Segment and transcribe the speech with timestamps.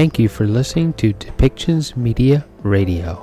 [0.00, 3.22] Thank you for listening to Depictions Media Radio.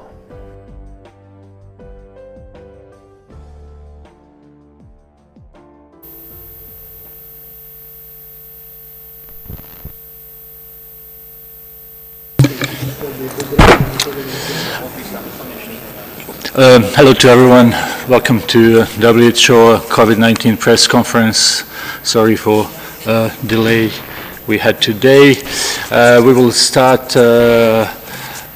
[16.54, 17.72] Um, hello to everyone.
[18.08, 21.64] Welcome to uh, WHO COVID-19 press conference.
[22.04, 22.70] Sorry for
[23.08, 23.90] uh, delay
[24.48, 25.36] we had today.
[25.92, 27.94] Uh, we will start uh,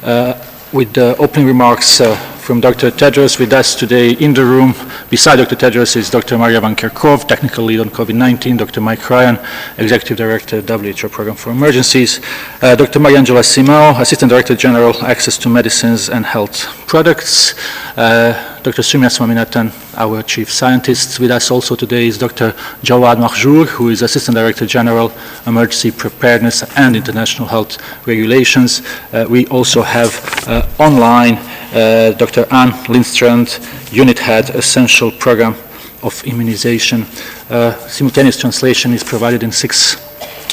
[0.02, 2.00] uh, with the opening remarks
[2.42, 2.90] from Dr.
[2.90, 3.38] Tedros.
[3.38, 4.74] With us today in the room,
[5.10, 5.54] beside Dr.
[5.54, 6.38] Tedros, is Dr.
[6.38, 8.80] Maria Van Kerkhove, technical lead on COVID-19, Dr.
[8.80, 9.38] Mike Ryan,
[9.78, 12.20] executive director, WHO Program for Emergencies,
[12.62, 12.98] uh, Dr.
[12.98, 17.54] Mariangela Simao, assistant director general, access to medicines and health products,
[17.96, 18.82] uh, Dr.
[18.82, 21.18] Soumya Swaminathan, our chief scientist.
[21.18, 22.52] With us also today is Dr.
[22.82, 25.10] Jawad Mahjour, who is Assistant Director General,
[25.48, 28.82] Emergency Preparedness and International Health Regulations.
[29.12, 30.14] Uh, we also have
[30.46, 31.34] uh, online
[31.74, 32.46] uh, Dr.
[32.52, 33.58] Anne Lindstrand,
[33.92, 35.56] Unit Head, Essential Program
[36.04, 37.04] of Immunization.
[37.50, 39.96] Uh, simultaneous translation is provided in six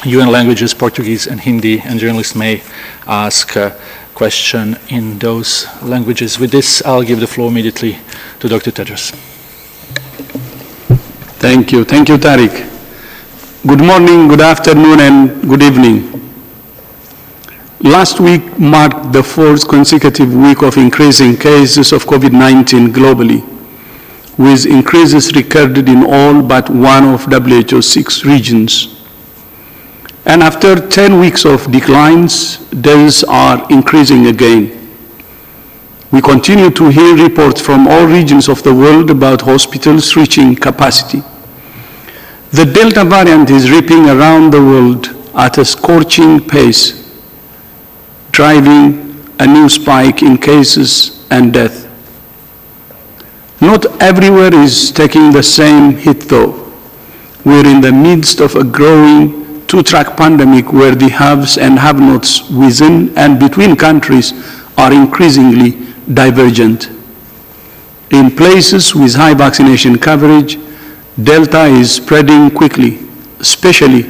[0.04, 2.62] UN languages, Portuguese and Hindi, and journalists may
[3.06, 3.70] ask uh,
[4.20, 6.38] question in those languages.
[6.38, 7.96] With this, I'll give the floor immediately
[8.40, 8.70] to Dr.
[8.70, 9.12] Tedros.
[11.40, 11.84] Thank you.
[11.84, 12.54] Thank you, Tariq.
[13.66, 15.96] Good morning, good afternoon, and good evening.
[17.80, 23.40] Last week marked the fourth consecutive week of increasing cases of COVID 19 globally,
[24.36, 28.99] with increases recorded in all but one of WHO's six regions.
[30.30, 34.70] And after 10 weeks of declines, deaths are increasing again.
[36.12, 41.24] We continue to hear reports from all regions of the world about hospitals reaching capacity.
[42.52, 47.20] The Delta variant is ripping around the world at a scorching pace,
[48.30, 51.88] driving a new spike in cases and death.
[53.60, 56.72] Not everywhere is taking the same hit though.
[57.44, 59.39] We're in the midst of a growing
[59.70, 64.32] two-track pandemic where the haves and have-nots within and between countries
[64.76, 65.70] are increasingly
[66.12, 66.90] divergent.
[68.10, 70.58] In places with high vaccination coverage,
[71.22, 72.98] Delta is spreading quickly,
[73.38, 74.02] especially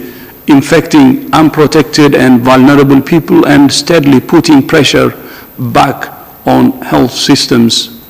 [0.46, 5.10] infecting unprotected and vulnerable people and steadily putting pressure
[5.58, 6.08] back
[6.46, 8.00] on health systems.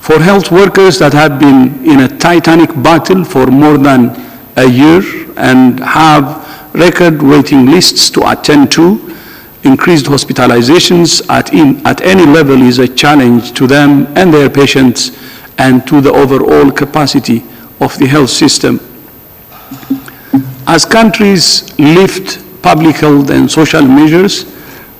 [0.00, 4.16] For health workers that have been in a titanic battle for more than
[4.56, 5.02] a year
[5.36, 6.43] and have
[6.74, 9.14] record waiting lists to attend to,
[9.62, 15.16] increased hospitalizations at, in, at any level is a challenge to them and their patients
[15.58, 17.42] and to the overall capacity
[17.80, 18.80] of the health system.
[20.66, 24.44] As countries lift public health and social measures,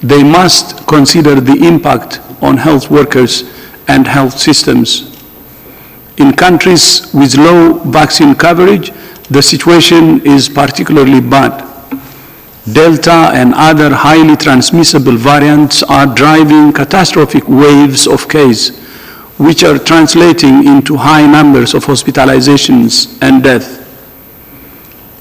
[0.01, 3.51] they must consider the impact on health workers
[3.89, 5.11] and health systems.
[6.19, 8.93] In countries with low vaccine coverage,
[9.31, 11.65] the situation is particularly bad.
[12.71, 18.79] Delta and other highly transmissible variants are driving catastrophic waves of cases,
[19.39, 23.81] which are translating into high numbers of hospitalizations and death.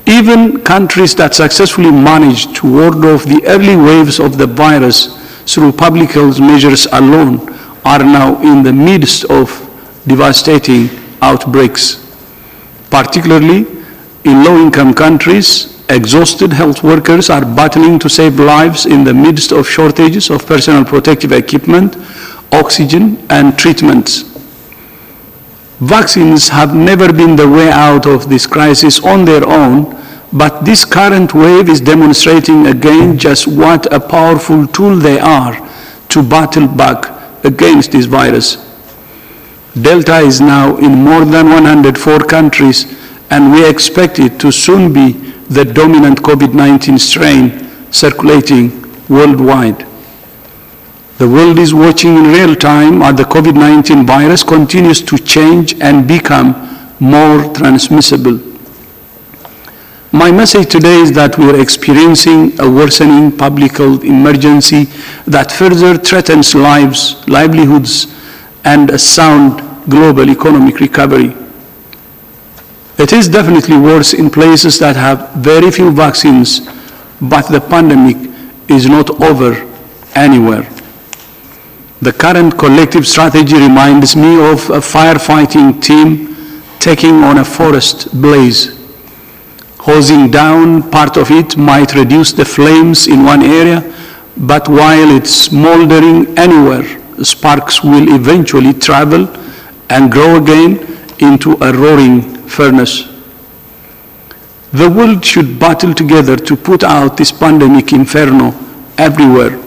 [0.08, 5.72] Even countries that successfully managed to ward off the early waves of the virus through
[5.72, 7.40] public health measures alone
[7.86, 9.50] are now in the midst of
[10.08, 10.90] devastating
[11.22, 12.16] outbreaks,
[12.90, 13.83] particularly
[14.24, 19.68] in low-income countries Exhausted health workers are battling to save lives in the midst of
[19.68, 21.98] shortages of personal protective equipment,
[22.54, 24.22] oxygen, and treatments.
[25.80, 29.94] Vaccines have never been the way out of this crisis on their own,
[30.32, 35.54] but this current wave is demonstrating again just what a powerful tool they are
[36.08, 37.12] to battle back
[37.44, 38.56] against this virus.
[39.80, 43.03] Delta is now in more than 104 countries,
[43.34, 45.14] and we expect it to soon be
[45.58, 47.44] the dominant COVID-19 strain
[47.92, 48.66] circulating
[49.10, 49.80] worldwide.
[51.18, 56.08] The world is watching in real time as the COVID-19 virus continues to change and
[56.08, 56.50] become
[57.00, 58.40] more transmissible.
[60.12, 64.84] My message today is that we are experiencing a worsening public health emergency
[65.26, 68.14] that further threatens lives, livelihoods,
[68.64, 69.58] and a sound
[69.90, 71.36] global economic recovery.
[73.04, 76.62] It is definitely worse in places that have very few vaccines,
[77.20, 78.16] but the pandemic
[78.70, 79.52] is not over
[80.16, 80.64] anywhere.
[82.02, 88.62] The current collective strategy reminds me of a firefighting team taking on a forest blaze.
[89.80, 93.82] Hosing down part of it might reduce the flames in one area,
[94.38, 96.86] but while it's smoldering anywhere,
[97.22, 99.28] sparks will eventually travel
[99.90, 100.80] and grow again
[101.20, 103.10] into a roaring furnace.
[104.72, 108.54] The world should battle together to put out this pandemic inferno
[108.98, 109.60] everywhere.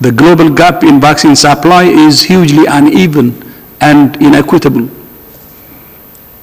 [0.00, 3.28] The global gap in vaccine supply is hugely uneven
[3.80, 4.88] and inequitable.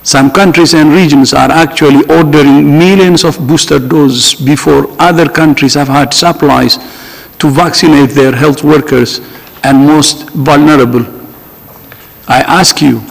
[0.04, 5.88] Some countries and regions are actually ordering millions of booster doses before other countries have
[5.88, 6.78] had supplies
[7.40, 9.20] to vaccinate their health workers
[9.64, 11.06] and most vulnerable.
[12.28, 13.02] I ask you,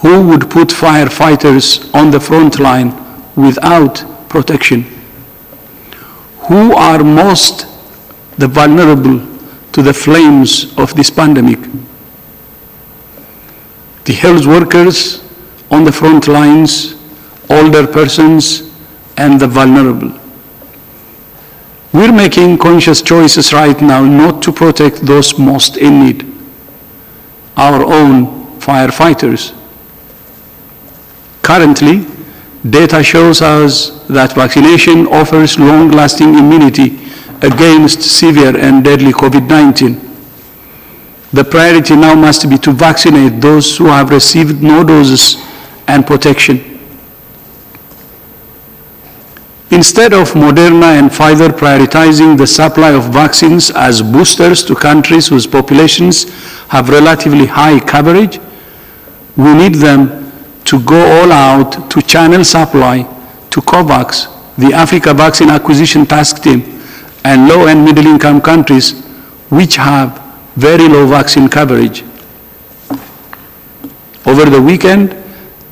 [0.00, 2.90] who would put firefighters on the front line
[3.36, 4.82] without protection?
[6.48, 7.66] Who are most
[8.38, 9.20] the vulnerable
[9.72, 11.58] to the flames of this pandemic?
[14.04, 15.22] The health workers
[15.70, 16.96] on the front lines,
[17.50, 18.72] older persons,
[19.18, 20.18] and the vulnerable.
[21.92, 26.32] We're making conscious choices right now not to protect those most in need,
[27.56, 29.59] our own firefighters.
[31.50, 32.06] Currently,
[32.70, 36.96] data shows us that vaccination offers long-lasting immunity
[37.42, 39.98] against severe and deadly COVID-19.
[41.32, 45.44] The priority now must be to vaccinate those who have received no doses
[45.88, 46.58] and protection.
[49.72, 55.48] Instead of Moderna and Pfizer prioritizing the supply of vaccines as boosters to countries whose
[55.48, 56.30] populations
[56.68, 58.38] have relatively high coverage,
[59.36, 60.19] we need them
[60.70, 63.02] to go all out to channel supply
[63.50, 66.62] to COVAX, the Africa Vaccine Acquisition Task Team,
[67.24, 69.02] and low and middle income countries
[69.50, 70.22] which have
[70.54, 72.04] very low vaccine coverage.
[74.24, 75.10] Over the weekend,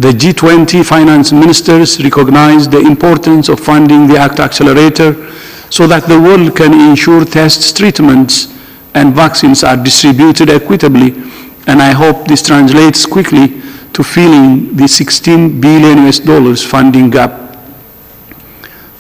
[0.01, 5.31] the G20 finance ministers recognized the importance of funding the ACT Accelerator
[5.71, 8.53] so that the world can ensure tests, treatments,
[8.95, 11.11] and vaccines are distributed equitably.
[11.69, 13.63] And I hope this translates quickly
[13.99, 17.33] to filling the 16 billion US dollars funding gap.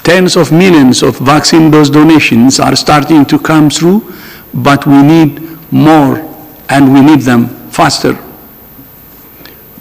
[0.02, 4.12] Tens of millions of vaccine dose donations are starting to come through,
[4.52, 5.40] but we need
[5.70, 6.18] more
[6.68, 8.18] and we need them faster.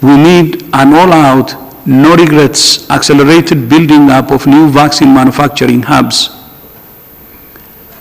[0.02, 1.50] We need an all-out,
[1.84, 6.28] no regrets, accelerated building up of new vaccine manufacturing hubs.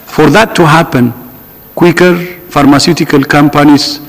[0.05, 1.13] For that to happen,
[1.73, 2.15] quicker
[2.51, 4.01] pharmaceutical companies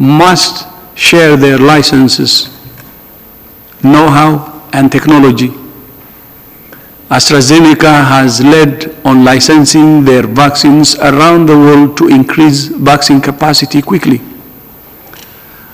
[0.00, 0.66] must
[0.96, 2.55] share their licenses,
[3.82, 5.48] know-how, and technology.
[7.08, 14.20] AstraZeneca has led on licensing their vaccines around the world to increase vaccine capacity quickly.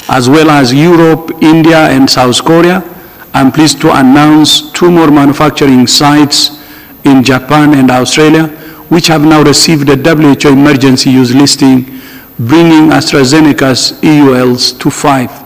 [0.09, 2.85] As well as Europe, India, and South Korea,
[3.33, 6.63] I'm pleased to announce two more manufacturing sites
[7.05, 8.49] in Japan and Australia,
[8.89, 11.99] which have now received a WHO emergency use listing,
[12.39, 15.42] bringing AstraZeneca's EULs to five.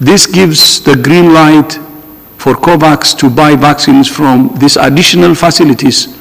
[0.00, 1.72] This gives the green light
[2.36, 6.16] for COVAX to buy vaccines from these additional facilities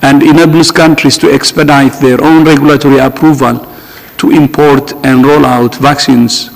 [0.00, 3.66] and enables countries to expedite their own regulatory approval
[4.16, 6.50] to import and roll out vaccines.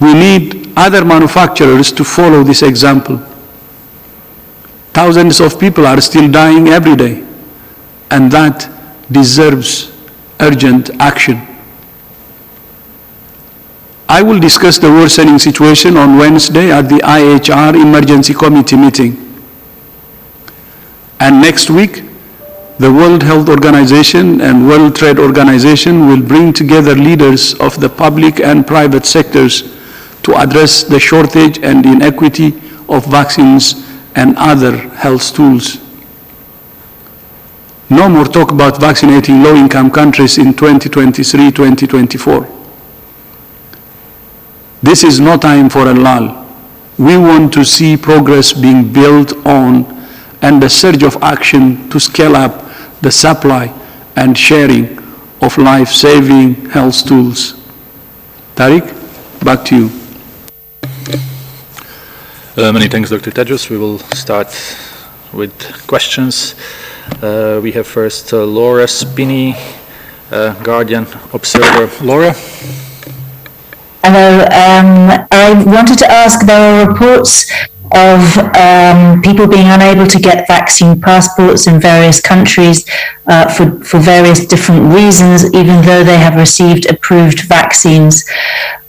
[0.00, 3.18] We need other manufacturers to follow this example.
[4.94, 7.24] Thousands of people are still dying every day,
[8.10, 8.68] and that
[9.10, 9.92] deserves
[10.40, 11.51] urgent action.
[14.12, 19.16] I will discuss the worsening situation on Wednesday at the IHR Emergency Committee meeting.
[21.18, 22.04] And next week,
[22.78, 28.38] the World Health Organization and World Trade Organization will bring together leaders of the public
[28.38, 29.74] and private sectors
[30.24, 32.48] to address the shortage and inequity
[32.90, 33.82] of vaccines
[34.14, 35.78] and other health tools.
[37.88, 42.61] No more talk about vaccinating low-income countries in 2023-2024.
[44.92, 46.46] This is no time for a lull.
[46.98, 49.86] We want to see progress being built on
[50.42, 52.68] and a surge of action to scale up
[53.00, 53.72] the supply
[54.16, 54.98] and sharing
[55.40, 57.54] of life-saving health tools.
[58.54, 58.84] Tariq,
[59.42, 59.90] back to you.
[62.54, 63.30] Uh, many thanks, Dr.
[63.30, 63.70] Tedros.
[63.70, 64.48] We will start
[65.32, 66.54] with questions.
[67.22, 69.54] Uh, we have first uh, Laura Spinney,
[70.30, 71.88] uh, Guardian Observer.
[72.04, 72.34] Laura?
[74.04, 74.40] Hello.
[74.46, 77.48] Um, I wanted to ask, there are reports
[77.94, 82.84] of um, people being unable to get vaccine passports in various countries
[83.26, 88.28] uh, for, for various different reasons, even though they have received approved vaccines.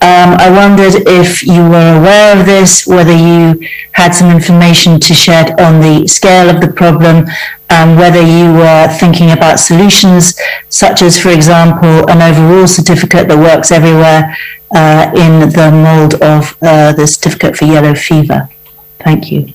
[0.04, 3.58] Um, I wondered if you were aware of this, whether you
[3.94, 7.26] had some information to shed on the scale of the problem,
[7.70, 13.38] and whether you were thinking about solutions, such as, for example, an overall certificate that
[13.38, 14.36] works everywhere
[14.76, 18.50] uh, in the mold of uh, the certificate for yellow fever.
[19.00, 19.54] Thank you.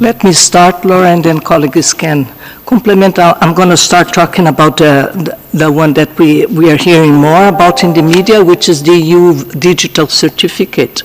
[0.00, 2.24] Let me start, Laura, and then colleagues can
[2.66, 3.18] complement.
[3.18, 5.12] I'm going to start talking about uh,
[5.52, 8.92] the one that we we are hearing more about in the media, which is the
[8.96, 11.00] EU digital certificate,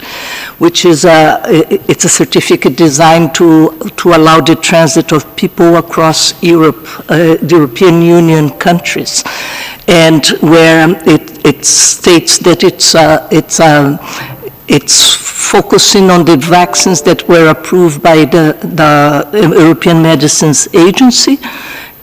[0.57, 1.39] which is a,
[1.91, 6.79] it's a certificate designed to to allow the transit of people across Europe,
[7.11, 9.23] uh, the European Union countries,
[9.87, 13.99] and where it it states that it's a- it's a
[14.69, 21.39] it's focusing on the vaccines that were approved by the, the European Medicines Agency.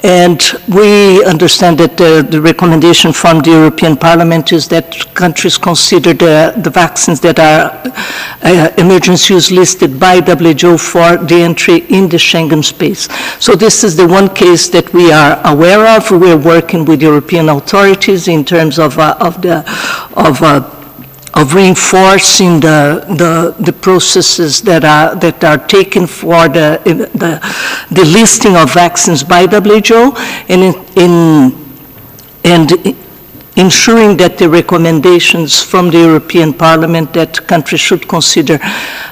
[0.03, 6.13] And we understand that the, the recommendation from the European Parliament is that countries consider
[6.13, 7.83] the, the vaccines that are
[8.43, 13.09] uh, emergency use listed by WHO for the entry in the Schengen space.
[13.43, 16.11] So this is the one case that we are aware of.
[16.11, 19.59] We're working with European authorities in terms of, uh, of the,
[20.15, 20.76] of uh,
[21.37, 28.05] of reinforcing the, the, the processes that are, that are taken for the, the, the
[28.07, 30.17] listing of vaccines by WHO
[30.49, 31.67] and in,
[32.43, 32.97] and
[33.57, 38.59] ensuring that the recommendations from the European Parliament that countries should consider,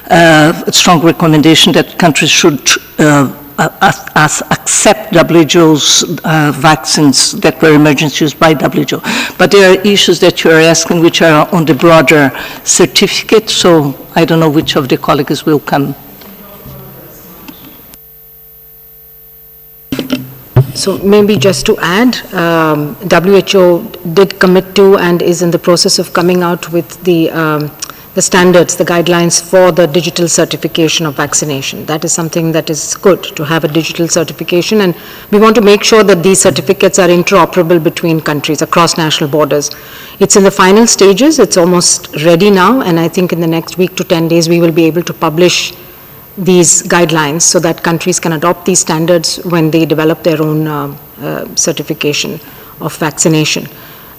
[0.09, 2.59] uh, a strong recommendation that countries should
[2.97, 8.99] uh, as, as accept WHO's uh, vaccines that were emergency used by WHO.
[9.37, 12.31] But there are issues that you are asking which are on the broader
[12.63, 15.95] certificate, so I don't know which of the colleagues will come.
[20.75, 25.99] So maybe just to add, um, WHO did commit to and is in the process
[25.99, 27.71] of coming out with the, um,
[28.15, 31.85] the standards, the guidelines for the digital certification of vaccination.
[31.85, 34.95] That is something that is good, to have a digital certification, and
[35.31, 39.69] we want to make sure that these certificates are interoperable between countries, across national borders.
[40.19, 43.77] It's in the final stages, it's almost ready now, and I think in the next
[43.77, 45.73] week to 10 days, we will be able to publish
[46.37, 50.97] these guidelines so that countries can adopt these standards when they develop their own uh,
[51.19, 52.39] uh, certification
[52.79, 53.67] of vaccination.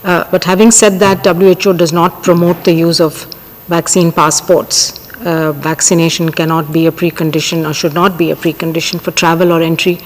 [0.04, 3.26] Uh, But having said that, WHO does not promote the use of
[3.68, 5.02] vaccine passports.
[5.24, 9.60] Uh, Vaccination cannot be a precondition or should not be a precondition for travel or
[9.60, 9.98] entry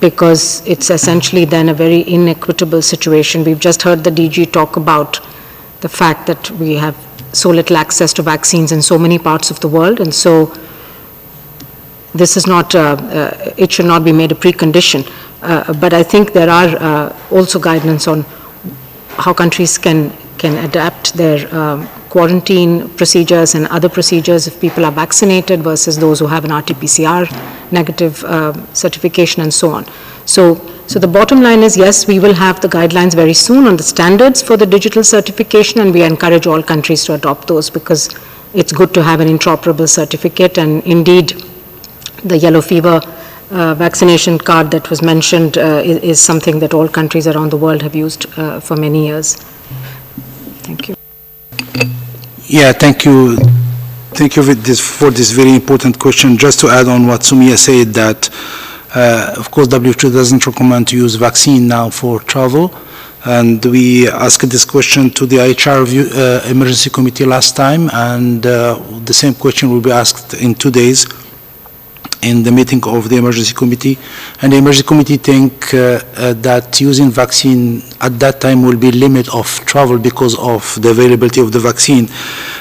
[0.00, 3.44] because it's essentially then a very inequitable situation.
[3.44, 5.20] We've just heard the DG talk about
[5.80, 6.96] the fact that we have
[7.32, 10.52] so little access to vaccines in so many parts of the world, and so
[12.14, 15.08] this is not, uh, uh, it should not be made a precondition.
[15.42, 18.24] Uh, But I think there are uh, also guidance on
[19.16, 24.92] how countries can, can adapt their um, quarantine procedures and other procedures if people are
[25.04, 27.22] vaccinated versus those who have an RT-PCR
[27.70, 29.86] negative uh, certification and so on.
[30.26, 30.42] So,
[30.88, 33.82] so the bottom line is, yes, we will have the guidelines very soon on the
[33.84, 38.02] standards for the digital certification, and we encourage all countries to adopt those because
[38.52, 41.32] it's good to have an interoperable certificate, and indeed,
[42.24, 43.00] the yellow fever
[43.50, 47.56] uh, vaccination card that was mentioned uh, is, is something that all countries around the
[47.56, 49.36] world have used uh, for many years.
[50.62, 50.94] Thank you.
[52.46, 53.36] Yeah, thank you.
[54.14, 56.36] Thank you for this, for this very important question.
[56.36, 58.28] Just to add on what Soumya said, that
[58.94, 62.74] uh, of course WHO doesn't recommend to use vaccine now for travel,
[63.24, 68.44] and we asked this question to the IHR view, uh, emergency committee last time, and
[68.44, 71.06] uh, the same question will be asked in two days
[72.22, 73.98] in the meeting of the emergency committee.
[74.40, 75.78] And the emergency committee think uh,
[76.16, 80.90] uh, that using vaccine at that time will be limit of travel because of the
[80.90, 82.08] availability of the vaccine.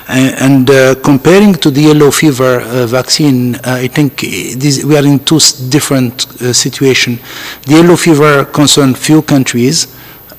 [0.10, 4.22] A- And uh, comparing to the yellow fever uh, vaccine, uh, I think
[4.62, 5.40] this, we are in two
[5.70, 7.20] different uh, situation.
[7.68, 9.88] The yellow fever concern few countries,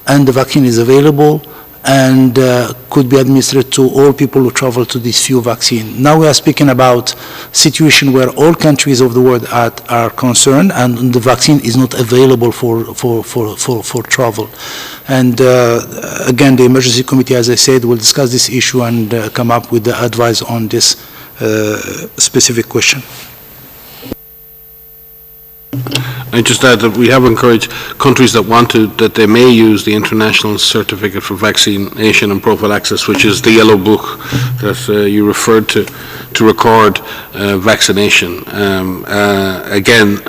[0.06, 1.40] and the vaccine is available,
[1.84, 5.98] and uh, could be administered to all people who travel to these few vaccines.
[5.98, 7.10] Now we are speaking about
[7.52, 11.98] situation where all countries of the world are, are concerned and the vaccine is not
[11.98, 14.48] available for, for, for, for, for travel.
[15.08, 15.80] And uh,
[16.28, 19.72] again, the emergency committee, as I said, will discuss this issue and uh, come up
[19.72, 20.96] with the advice on this
[21.40, 21.78] uh,
[22.16, 23.02] specific question.
[25.74, 29.86] I just add that we have encouraged countries that want to, that they may use
[29.86, 34.18] the International Certificate for Vaccination and Prophylaxis, which is the yellow book
[34.60, 35.86] that uh, you referred to,
[36.34, 36.98] to record
[37.34, 38.42] uh, vaccination.
[38.48, 40.14] Um, uh, again,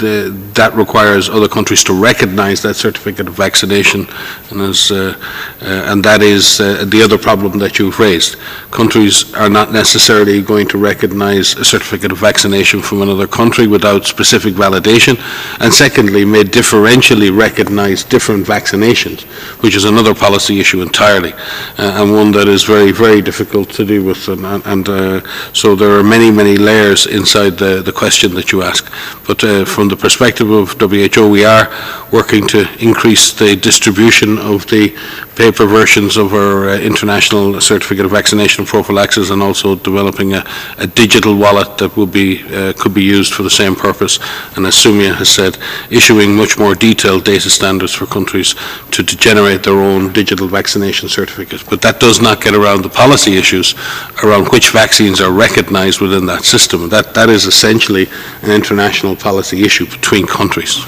[0.00, 4.06] the, that requires other countries to recognize that certificate of vaccination,
[4.50, 5.14] and, as, uh,
[5.62, 8.36] uh, and that is uh, the other problem that you've raised.
[8.70, 14.04] Countries are not necessarily going to recognize a certificate of vaccination from another country without
[14.06, 15.18] specific validation,
[15.60, 19.22] and secondly, may differentially recognize different vaccinations,
[19.62, 21.32] which is another policy issue entirely,
[21.78, 24.28] uh, and one that is very, very difficult to deal with.
[24.28, 25.20] And, and uh,
[25.52, 28.90] so there are many, many layers inside the, the question that you ask.
[29.26, 31.68] But uh, from the perspective of WHO, we are
[32.12, 34.96] working to increase the distribution of the
[35.36, 40.44] paper versions of our uh, international certificate of vaccination prophylaxis and also developing a,
[40.78, 44.18] a digital wallet that will be, uh, could be used for the same purpose.
[44.56, 45.58] And as Soumya has said,
[45.90, 48.54] issuing much more detailed data standards for countries
[48.92, 51.62] to, to generate their own digital vaccination certificates.
[51.62, 53.74] But that does not get around the policy issues
[54.22, 56.88] around which vaccines are recognized within that system.
[56.88, 58.06] That, that is essentially
[58.42, 60.84] an international policy issue between countries.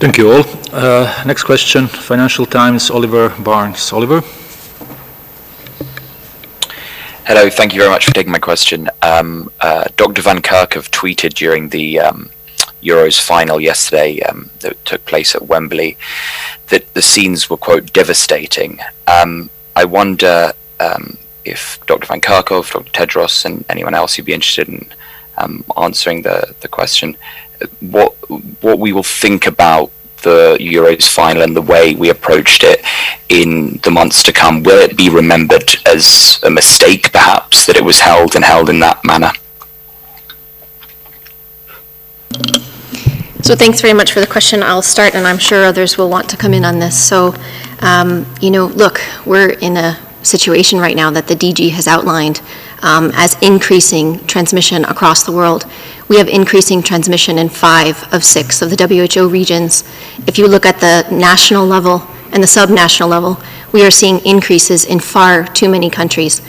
[0.00, 0.44] Thank you all.
[0.72, 3.92] Uh, next question, Financial Times, Oliver Barnes.
[3.92, 4.22] Oliver?
[7.26, 8.88] Hello, thank you very much for taking my question.
[9.02, 10.22] Um, uh, Dr.
[10.22, 12.30] Van Kerkhove tweeted during the um,
[12.82, 15.96] Euros final yesterday um, that took place at Wembley
[16.68, 18.80] that the scenes were, quote, devastating.
[19.06, 21.18] Um, I wonder um,
[21.50, 22.06] if Dr.
[22.06, 22.92] Van Kerkhove, Dr.
[22.92, 24.86] Tedros, and anyone else who'd be interested in
[25.38, 27.16] um, answering the, the question
[27.80, 28.14] what
[28.62, 29.90] what we will think about
[30.22, 32.84] the Euros final and the way we approached it
[33.28, 34.62] in the months to come?
[34.62, 38.80] Will it be remembered as a mistake, perhaps, that it was held and held in
[38.80, 39.32] that manner?
[43.42, 44.62] So thanks very much for the question.
[44.62, 47.02] I'll start, and I'm sure others will want to come in on this.
[47.02, 47.34] So,
[47.80, 52.40] um, you know, look, we're in a situation right now that the DG has outlined
[52.82, 55.66] um, as increasing transmission across the world.
[56.08, 59.84] We have increasing transmission in five of six of the WHO regions.
[60.26, 62.02] If you look at the national level
[62.32, 63.40] and the subnational level,
[63.72, 66.40] we are seeing increases in far too many countries,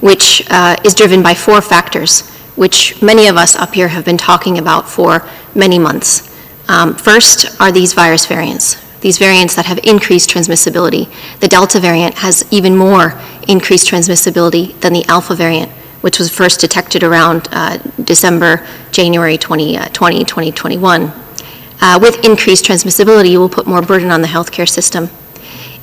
[0.00, 4.16] which uh, is driven by four factors, which many of us up here have been
[4.16, 6.28] talking about for many months.
[6.68, 11.08] Um, first are these virus variants, these variants that have increased transmissibility.
[11.40, 16.60] The Delta variant has even more increased transmissibility than the Alpha variant which was first
[16.60, 21.02] detected around uh, December, January 2020, 2021.
[21.02, 21.26] Uh,
[21.82, 25.08] uh, with increased transmissibility, you will put more burden on the healthcare system.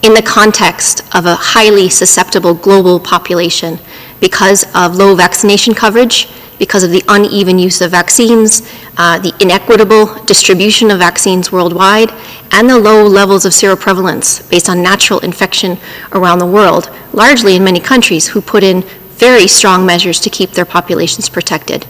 [0.08, 3.78] In the context of a highly susceptible global population,
[4.22, 8.62] because of low vaccination coverage, because of the uneven use of vaccines,
[8.96, 12.10] uh, the inequitable distribution of vaccines worldwide,
[12.54, 15.78] and the low levels of seroprevalence based on natural infection
[16.14, 18.84] around the world, largely in many countries who put in
[19.20, 21.86] very strong measures to keep their populations protected.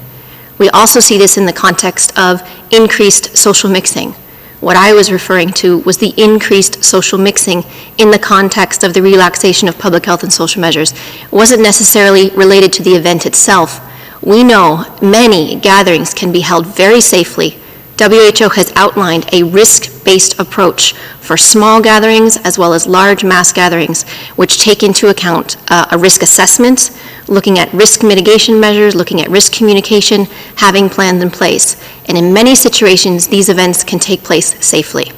[0.58, 4.16] We also see this in the context of increased social mixing.
[4.60, 7.64] What I was referring to was the increased social mixing
[8.00, 10.94] in the context of the relaxation of public health and social measures.
[10.94, 13.80] It wasn't necessarily related to the event itself.
[14.24, 17.60] We know many gatherings can be held very safely.
[17.98, 23.52] WHO has outlined a risk based approach for small gatherings as well as large mass
[23.52, 26.92] gatherings, which take into account uh, a risk assessment,
[27.28, 31.76] looking at risk mitigation measures, looking at risk communication, having plans in place.
[32.08, 35.12] And in many situations, these events can take place safely.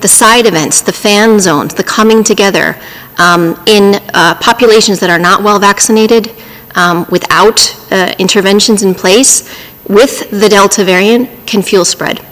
[0.00, 2.80] The side events, the fan zones, the coming together
[3.18, 6.32] um, in uh, populations that are not well vaccinated
[6.74, 9.48] um, without uh, interventions in place
[9.88, 12.24] with the Delta variant can fuel spread.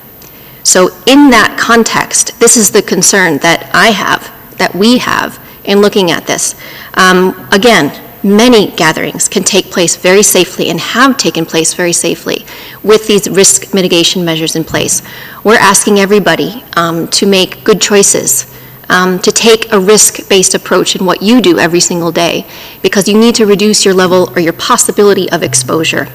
[0.62, 5.80] So, in that context, this is the concern that I have, that we have in
[5.80, 6.54] looking at this.
[6.94, 7.90] Um, again,
[8.22, 12.44] many gatherings can take place very safely and have taken place very safely
[12.82, 15.02] with these risk mitigation measures in place.
[15.44, 18.54] We're asking everybody um, to make good choices,
[18.90, 22.46] um, to take a risk based approach in what you do every single day,
[22.82, 26.08] because you need to reduce your level or your possibility of exposure.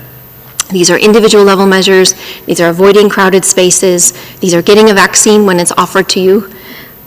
[0.70, 2.16] These are individual level measures.
[2.46, 4.14] These are avoiding crowded spaces.
[4.40, 6.52] These are getting a vaccine when it's offered to you.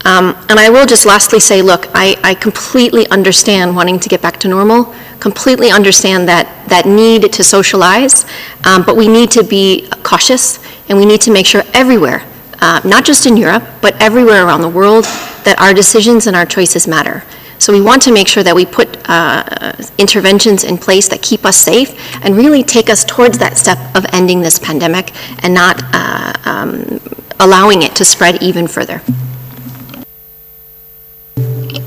[0.05, 4.23] Um, And I will just lastly say, look, I, I completely understand wanting to get
[4.23, 8.25] back to normal, completely understand that, that need to socialize,
[8.65, 12.23] um, but we need to be cautious, and we need to make sure everywhere,
[12.61, 15.05] uh, not just in Europe, but everywhere around the world,
[15.45, 17.25] that our decisions and our choices matter.
[17.59, 21.45] So we want to make sure that we put uh, interventions in place that keep
[21.45, 21.95] us safe
[22.25, 25.13] and really take us towards that step of ending this pandemic
[25.45, 27.01] and not uh, um,
[27.41, 29.01] allowing it to spread even further.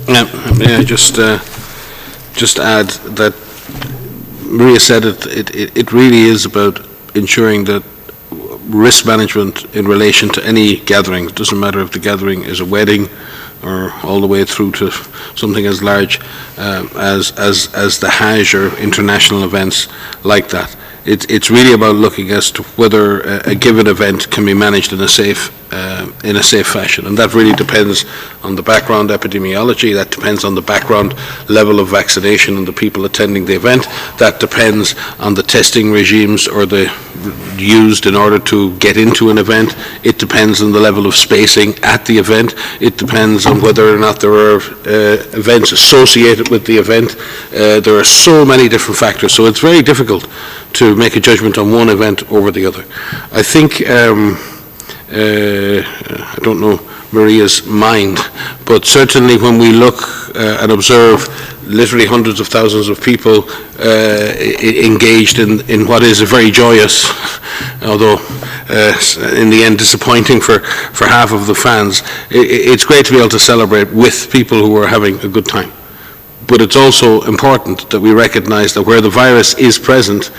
[0.07, 0.27] Yeah,
[0.79, 1.39] I just, uh,
[2.33, 3.33] just add that
[4.45, 7.83] Maria said it, it, it- it really is about ensuring that
[8.69, 12.65] risk management in relation to any gathering, it doesn't matter if the gathering is a
[12.65, 13.07] wedding
[13.63, 14.91] or all the way through to
[15.35, 16.19] something as large
[16.57, 19.87] um, as, as, as the Hajj or international events
[20.23, 20.75] like that.
[21.05, 24.93] It's, it's really about looking as to whether a, a given event can be managed
[24.93, 27.07] in a safe, uh, in a safe fashion.
[27.07, 28.05] And that really depends
[28.43, 31.13] on the background epidemiology, that depends on the background
[31.49, 33.85] level of vaccination and the people attending the event,
[34.17, 36.91] that depends on the testing regimes or the
[37.57, 39.75] used in order to get into an event.
[40.03, 42.55] It depends on the level of spacing at the event.
[42.79, 47.15] It depends on whether or not there are uh, events associated with the event.
[47.53, 50.27] Uh, there are so many different factors, so it's very difficult
[50.73, 52.85] to make a judgment on one event over the other.
[53.31, 54.37] I think, um,
[55.11, 56.79] uh, I don't know
[57.11, 58.17] Maria's mind,
[58.65, 60.01] but certainly when we look
[60.35, 61.27] uh, and observe
[61.63, 63.43] literally hundreds of thousands of people
[63.79, 67.09] uh, engaged in, in what is a very joyous,
[67.83, 68.17] although
[68.69, 68.97] uh,
[69.35, 73.29] in the end disappointing for, for half of the fans, it's great to be able
[73.29, 75.71] to celebrate with people who are having a good time.
[76.47, 80.31] But it's also important that we recognize that where the virus is present,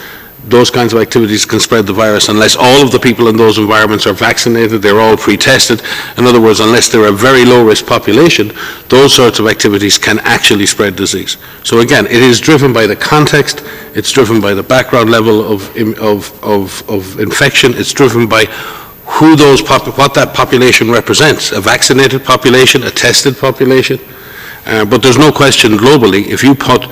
[0.45, 3.59] those kinds of activities can spread the virus unless all of the people in those
[3.59, 5.83] environments are vaccinated, they're all pre-tested.
[6.19, 8.53] In other words, unless they're a very low-risk population,
[8.89, 11.37] those sorts of activities can actually spread disease.
[11.63, 13.63] So again, it is driven by the context,
[13.95, 18.47] it's driven by the background level of, of, of, of infection, it's driven by
[19.07, 23.99] who those, pop- what that population represents, a vaccinated population, a tested population.
[24.67, 26.87] Uh, But there's no question globally, if you put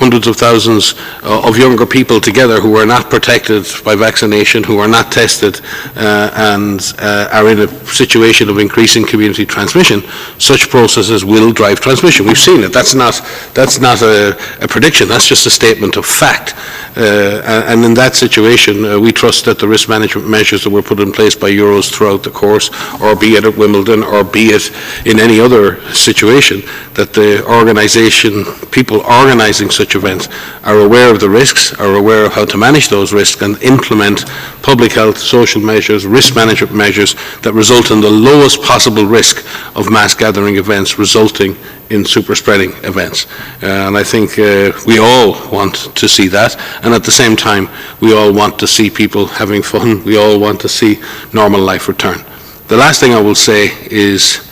[0.00, 4.78] hundreds of thousands uh, of younger people together who are not protected by vaccination, who
[4.78, 5.60] are not tested,
[5.96, 10.02] uh, and uh, are in a situation of increasing community transmission,
[10.38, 12.26] such processes will drive transmission.
[12.26, 12.72] We've seen it.
[12.72, 13.20] That's not,
[13.54, 16.54] that's not a a prediction, that's just a statement of fact.
[16.96, 20.82] Uh, And in that situation, uh, we trust that the risk management measures that were
[20.82, 24.46] put in place by Euros throughout the course, or be it at Wimbledon, or be
[24.56, 24.72] it
[25.06, 26.62] in any other situation,
[26.94, 30.28] that the organisation, people organising such events
[30.64, 34.24] are aware of the risks, are aware of how to manage those risks, and implement
[34.62, 39.44] public health, social measures, risk management measures that result in the lowest possible risk
[39.76, 41.56] of mass gathering events resulting
[41.90, 43.26] in super spreading events.
[43.62, 47.34] Uh, And I think uh, we all want to see that, and at the same
[47.34, 47.68] time,
[48.00, 50.98] we all want to see people having fun, we all want to see
[51.32, 52.24] normal life return.
[52.68, 54.48] The last thing I will say is,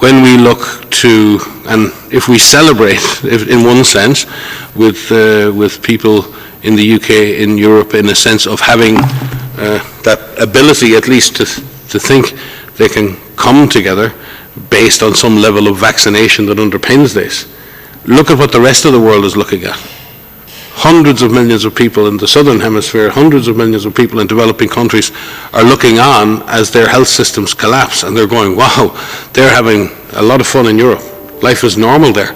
[0.00, 4.26] when we look to, and if we celebrate, if, in one sense,
[4.76, 6.24] with, uh, with people
[6.62, 11.36] in the UK, in Europe, in a sense of having uh, that ability at least
[11.36, 11.44] to,
[11.88, 12.34] to think
[12.76, 14.12] they can come together
[14.70, 17.46] based on some level of vaccination that underpins this.
[18.06, 19.97] Look at what the rest of the world is looking at.
[20.78, 24.28] Hundreds of millions of people in the southern hemisphere, hundreds of millions of people in
[24.28, 25.10] developing countries
[25.52, 28.94] are looking on as their health systems collapse and they're going, wow,
[29.32, 31.02] they're having a lot of fun in Europe.
[31.42, 32.32] Life is normal there.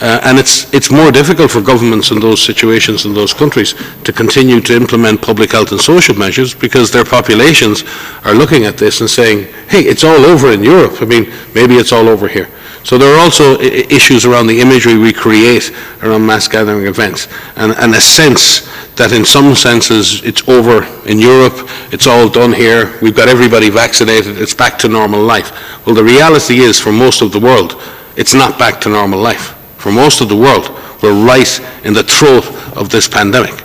[0.00, 4.12] Uh, and it's, it's more difficult for governments in those situations in those countries to
[4.12, 7.82] continue to implement public health and social measures because their populations
[8.24, 11.02] are looking at this and saying, hey, it's all over in Europe.
[11.02, 12.48] I mean, maybe it's all over here.
[12.84, 17.72] So there are also issues around the imagery we create around mass gathering events and,
[17.72, 18.60] and a sense
[18.94, 23.68] that in some senses it's over in Europe, it's all done here, we've got everybody
[23.68, 25.50] vaccinated, it's back to normal life.
[25.86, 27.82] Well, the reality is for most of the world,
[28.16, 29.57] it's not back to normal life.
[29.78, 30.70] For most of the world,
[31.02, 32.44] we're right in the throat
[32.76, 33.64] of this pandemic.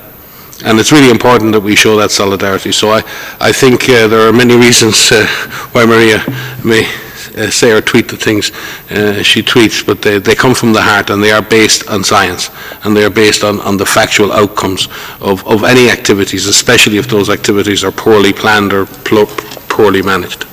[0.64, 2.72] And it's really important that we show that solidarity.
[2.72, 3.00] So I,
[3.40, 5.26] I think uh, there are many reasons uh,
[5.74, 6.24] why Maria
[6.64, 6.88] may
[7.36, 8.52] uh, say or tweet the things
[8.92, 12.04] uh, she tweets, but they, they come from the heart and they are based on
[12.04, 12.50] science
[12.84, 14.88] and they are based on, on the factual outcomes
[15.20, 20.46] of, of any activities, especially if those activities are poorly planned or poorly managed.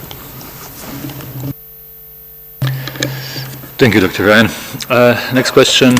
[3.80, 4.26] Thank you, Dr.
[4.26, 4.48] Ryan.
[4.90, 5.94] Uh, Next question,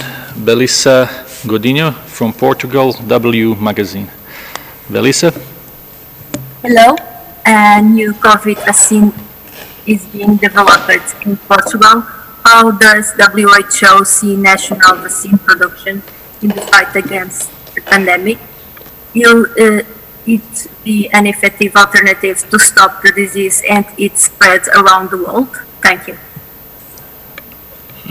[0.45, 1.07] Belissa
[1.49, 4.11] Godinho from Portugal, W Magazine.
[4.89, 5.33] Belissa?
[6.63, 6.95] Hello,
[7.47, 9.13] a new COVID vaccine
[9.87, 10.91] is being developed
[11.25, 12.05] in Portugal
[12.45, 16.03] how does WHO see national vaccine production
[16.43, 18.39] in the fight against the pandemic?
[19.15, 19.83] Will uh,
[20.27, 25.55] it be an effective alternative to stop the disease and its spread around the world?
[25.81, 26.19] Thank you.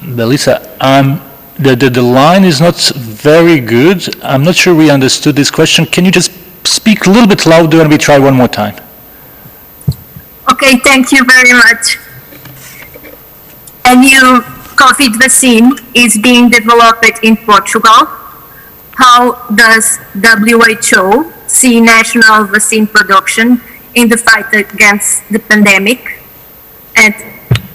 [0.09, 1.21] Melissa, um,
[1.59, 4.15] the, the, the line is not very good.
[4.23, 5.85] I'm not sure we understood this question.
[5.85, 6.31] Can you just
[6.65, 8.75] speak a little bit louder and we try one more time?
[10.51, 11.97] Okay, thank you very much.
[13.85, 14.41] A new
[14.75, 18.07] COVID vaccine is being developed in Portugal.
[18.95, 23.61] How does WHO see national vaccine production
[23.95, 26.19] in the fight against the pandemic?
[26.95, 27.15] And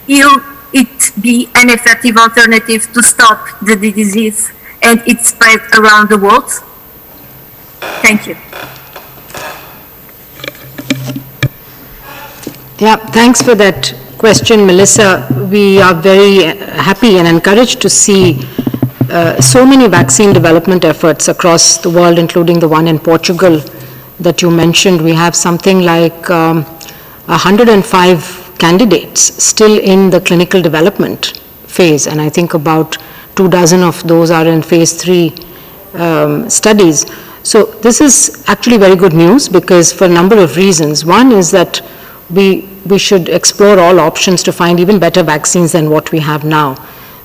[0.06, 6.18] will it be an effective alternative to stop the disease and its spread around the
[6.18, 6.50] world?
[8.02, 8.37] Thank you.
[12.78, 15.28] Yeah, thanks for that question, Melissa.
[15.50, 16.56] We are very
[16.88, 18.44] happy and encouraged to see
[19.10, 23.60] uh, so many vaccine development efforts across the world, including the one in Portugal
[24.18, 25.02] that you mentioned.
[25.02, 26.64] We have something like um,
[27.26, 32.96] 105 candidates still in the clinical development phase, and I think about
[33.34, 35.34] two dozen of those are in phase three
[35.94, 37.06] um, studies.
[37.42, 41.04] So this is actually very good news because for a number of reasons.
[41.04, 41.82] One is that
[42.30, 46.44] we, we should explore all options to find even better vaccines than what we have
[46.44, 46.74] now.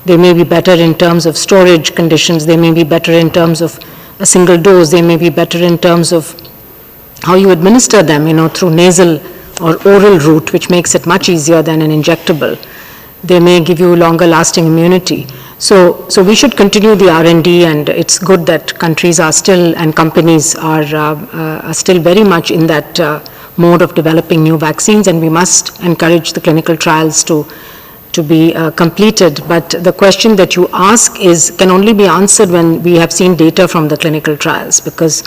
[0.04, 3.60] They may be better in terms of storage conditions, they may be better in terms
[3.60, 3.78] of
[4.18, 6.34] a single dose, they may be better in terms of
[7.22, 9.20] how you administer them, you know, through nasal
[9.60, 12.58] or oral route, which makes it much easier than an injectable.
[13.22, 15.26] They may give you longer lasting immunity.
[15.58, 19.94] So, so we should continue the R&D and it's good that countries are still and
[19.94, 23.22] companies are, uh, uh, are still very much in that uh,
[23.58, 27.46] mode of developing new vaccines and we must encourage the clinical trials to
[28.12, 29.40] to be uh, completed.
[29.46, 33.36] But the question that you ask is can only be answered when we have seen
[33.36, 35.22] data from the clinical trials because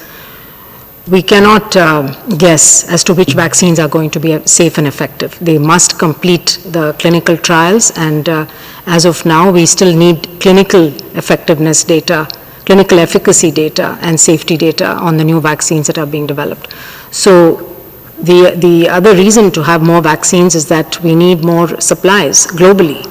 [1.07, 2.01] we cannot uh,
[2.37, 5.37] guess as to which vaccines are going to be safe and effective.
[5.39, 8.45] They must complete the clinical trials, and uh,
[8.85, 10.87] as of now, we still need clinical
[11.17, 12.27] effectiveness data,
[12.65, 16.73] clinical efficacy data, and safety data on the new vaccines that are being developed.
[17.11, 17.75] So
[18.21, 23.03] the, the other reason to have more vaccines is that we need more supplies globally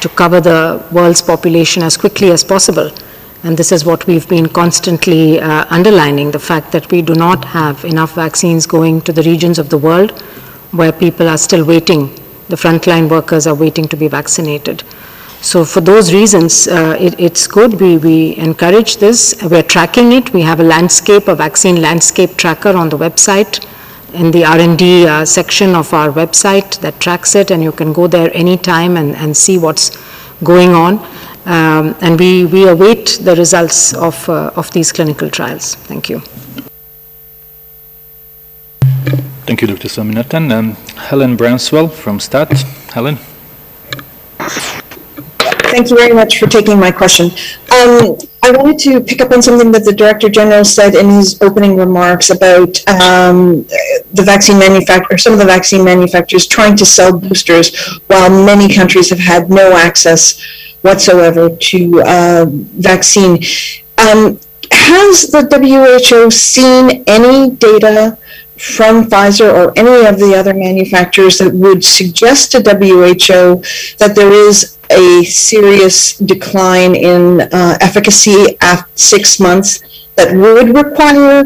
[0.00, 2.92] to cover the world's population as quickly as possible.
[3.44, 7.44] And this is what we've been constantly uh, underlining the fact that we do not
[7.44, 10.18] have enough vaccines going to the regions of the world
[10.72, 12.06] where people are still waiting.
[12.48, 14.82] The frontline workers are waiting to be vaccinated.
[15.42, 17.78] So, for those reasons, uh, it, it's good.
[17.78, 19.34] We, we encourage this.
[19.42, 20.32] We're tracking it.
[20.32, 23.62] We have a landscape, a vaccine landscape tracker on the website
[24.14, 28.06] in the R&D uh, section of our website that tracks it, and you can go
[28.06, 29.90] there anytime and, and see what's
[30.42, 30.98] going on.
[31.46, 35.74] Um, and we, we await the results of, uh, of these clinical trials.
[35.74, 36.22] Thank you.
[39.46, 39.88] Thank you, Dr.
[39.88, 40.50] Swaminathan.
[40.50, 42.50] Um, Helen Branswell from STAT.
[42.92, 43.18] Helen.
[45.74, 47.26] Thank you very much for taking my question.
[47.26, 51.40] Um, I wanted to pick up on something that the Director General said in his
[51.42, 53.64] opening remarks about um,
[54.12, 57.74] the vaccine manufacturer, some of the vaccine manufacturers trying to sell boosters
[58.06, 60.40] while many countries have had no access
[60.84, 63.42] whatsoever to uh, vaccine.
[63.96, 64.38] Um,
[64.70, 68.18] has the WHO seen any data
[68.58, 73.62] from Pfizer or any of the other manufacturers that would suggest to WHO
[73.98, 79.80] that there is a serious decline in uh, efficacy at six months
[80.16, 81.44] that would require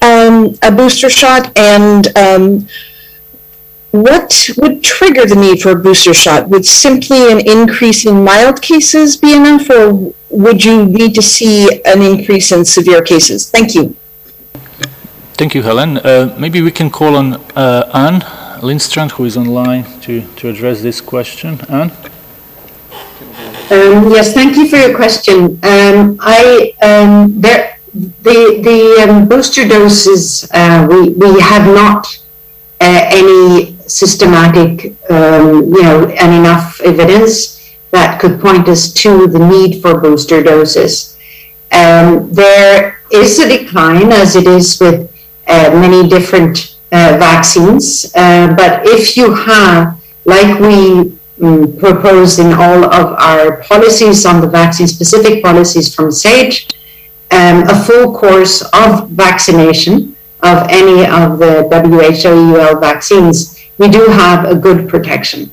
[0.00, 2.66] um, a booster shot and um,
[4.02, 6.48] what would trigger the need for a booster shot?
[6.48, 11.82] Would simply an increase in mild cases be enough, or would you need to see
[11.84, 13.50] an increase in severe cases?
[13.50, 13.96] Thank you.
[15.34, 15.98] Thank you, Helen.
[15.98, 18.20] Uh, maybe we can call on uh, Anne
[18.62, 21.60] Lindstrand, who is online, to, to address this question.
[21.68, 21.90] Anne?
[23.68, 25.58] Um, yes, thank you for your question.
[25.62, 32.06] Um, I um, there, the the um, booster doses uh, we we have not
[32.80, 39.38] uh, any systematic, um, you know, and enough evidence that could point us to the
[39.38, 41.16] need for booster doses.
[41.72, 45.10] Um, there is a decline, as it is with
[45.46, 52.52] uh, many different uh, vaccines, uh, but if you have, like we um, propose in
[52.52, 56.68] all of our policies on the vaccine-specific policies from SAGE,
[57.30, 64.06] um, a full course of vaccination of any of the WHO EUL vaccines we do
[64.06, 65.52] have a good protection.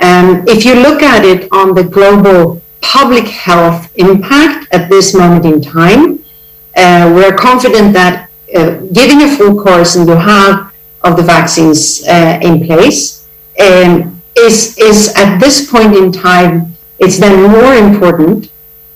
[0.00, 5.44] Um, if you look at it on the global public health impact at this moment
[5.44, 6.24] in time,
[6.76, 12.06] uh, we're confident that uh, giving a full course and you have of the vaccines
[12.08, 13.28] uh, in place
[13.60, 18.50] um, is, is at this point in time, it's then more important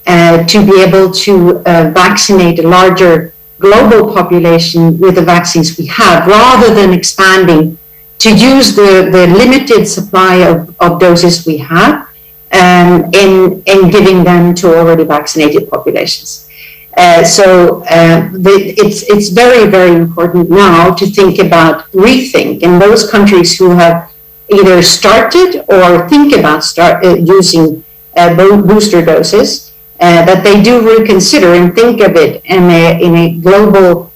[0.07, 5.87] uh, to be able to uh, vaccinate a larger global population with the vaccines we
[5.87, 7.79] have rather than expanding
[8.19, 12.09] to use the, the limited supply of, of doses we have
[12.53, 16.49] um, in, in giving them to already vaccinated populations.
[16.97, 22.79] Uh, so uh, the, it's, it's very, very important now to think about rethink in
[22.79, 24.13] those countries who have
[24.49, 27.85] either started or think about start uh, using
[28.17, 33.17] uh, booster doses, uh, that they do reconsider and think of it in a, in
[33.17, 34.13] a global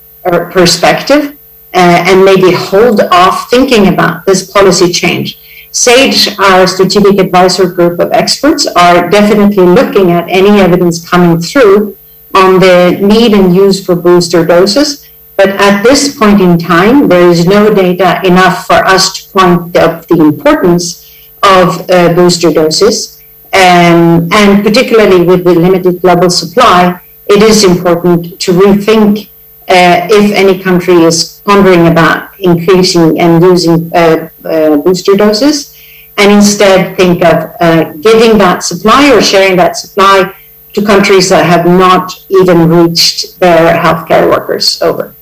[1.78, 5.38] uh, and maybe hold off thinking about this policy change.
[5.70, 11.96] SAGE, our strategic advisor group of experts, are definitely looking at any evidence coming through
[12.34, 15.08] on the need and use for booster doses.
[15.36, 19.76] But at this point in time, there is no data enough for us to point
[19.76, 21.06] out the importance
[21.44, 23.22] of uh, booster doses.
[23.52, 29.28] Um, and particularly with the limited global supply, it is important to rethink
[29.68, 35.76] uh, if any country is pondering about increasing and using uh, uh, booster doses,
[36.16, 40.34] and instead think of uh, giving that supply or sharing that supply
[40.72, 45.14] to countries that have not even reached their healthcare workers over.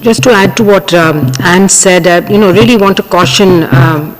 [0.00, 3.64] Just to add to what um, Anne said, uh, you know, really want to caution
[3.74, 4.16] um,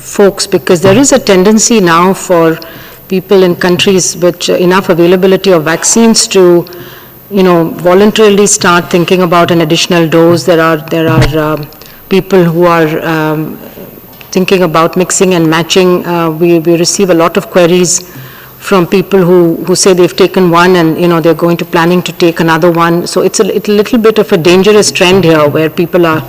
[0.00, 2.58] folks because there is a tendency now for
[3.10, 6.42] people in countries with enough availability of vaccines to,
[7.30, 10.44] you know, voluntarily start thinking about an additional dose.
[10.44, 11.68] There are there are um,
[12.08, 13.56] people who are um,
[14.36, 16.06] thinking about mixing and matching.
[16.06, 17.94] Uh, we, we receive a lot of queries
[18.68, 22.02] from people who, who say they've taken one and you know they're going to planning
[22.02, 23.06] to take another one.
[23.06, 26.20] So it's a, it's a little bit of a dangerous trend here where people are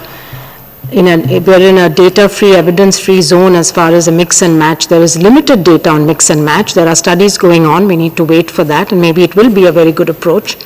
[0.92, 4.88] in a, we're in a data-free, evidence-free zone as far as a mix and match.
[4.88, 6.74] There is limited data on mix and match.
[6.74, 7.88] There are studies going on.
[7.88, 10.58] We need to wait for that and maybe it will be a very good approach.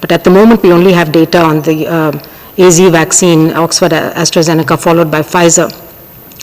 [0.00, 2.12] But at the moment we only have data on the uh,
[2.58, 5.70] AZ vaccine, Oxford AstraZeneca followed by Pfizer.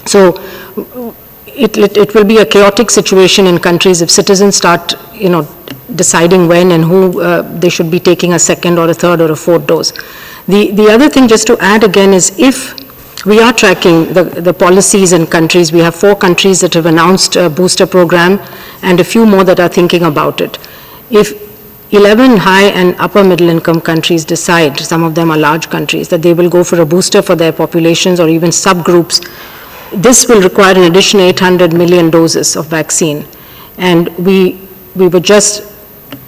[0.08, 0.42] So
[1.46, 5.48] it, it, it, will be a chaotic situation in countries if citizens start, you know,
[5.96, 9.32] deciding when and who uh, they should be taking a second or a third or
[9.32, 9.92] a fourth dose.
[10.48, 12.87] The, the other thing just to add again is if
[13.28, 17.36] we are tracking the, the policies in countries, we have four countries that have announced
[17.36, 18.40] a booster program
[18.82, 20.58] and a few more that are thinking about it.
[21.12, 21.46] If
[21.94, 26.22] 11 high and upper middle income countries decide, some of them are large countries, that
[26.22, 29.22] they will go for a booster for their populations or even subgroups
[29.94, 33.26] this will require an additional 800 million doses of vaccine.
[33.78, 35.62] And we, we were just,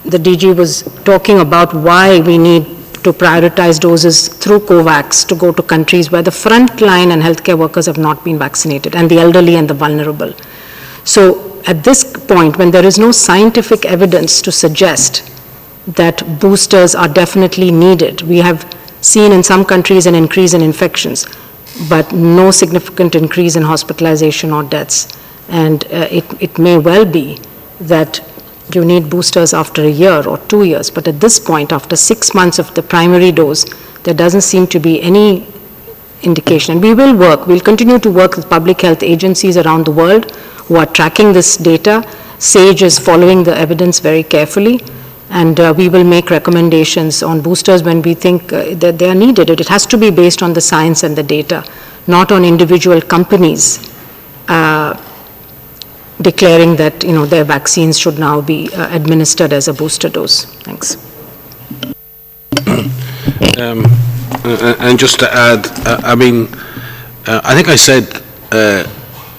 [0.04, 2.66] the DG was talking about why we need
[3.10, 7.58] to prioritize doses through COVAX to go to countries where the front line and healthcare
[7.58, 10.34] workers have not been vaccinated, and the elderly and the vulnerable.
[11.04, 11.22] So
[11.66, 15.30] at this point, when there is no scientific evidence to suggest
[15.88, 18.66] that boosters are definitely needed, we have
[19.02, 21.26] seen in some countries an increase in infections
[21.88, 25.08] but no significant increase in hospitalization or deaths.
[25.48, 27.40] And uh, it, it may well be
[27.82, 28.20] that
[28.76, 32.34] you need boosters after a year or two years, but at this point, after six
[32.34, 33.66] months of the primary dose,
[34.04, 35.48] there doesn't seem to be any
[36.24, 36.74] indication.
[36.74, 40.32] And we will work, we'll continue to work with public health agencies around the world
[40.68, 42.08] who are tracking this data.
[42.40, 44.80] SAGE is following the evidence very carefully
[45.30, 49.16] and uh, we will make recommendations on boosters when we think uh, that they are
[49.16, 49.50] needed.
[49.50, 51.64] It has to be based on the science and the data,
[52.08, 53.94] not on individual companies
[54.48, 55.00] uh,
[56.22, 60.46] declaring that you know their vaccines should now be uh, administered as a booster dose.
[60.64, 60.98] Thanks.
[63.60, 63.84] Um,
[64.80, 66.48] and just to add, uh, I mean,
[67.28, 68.24] uh, I think I said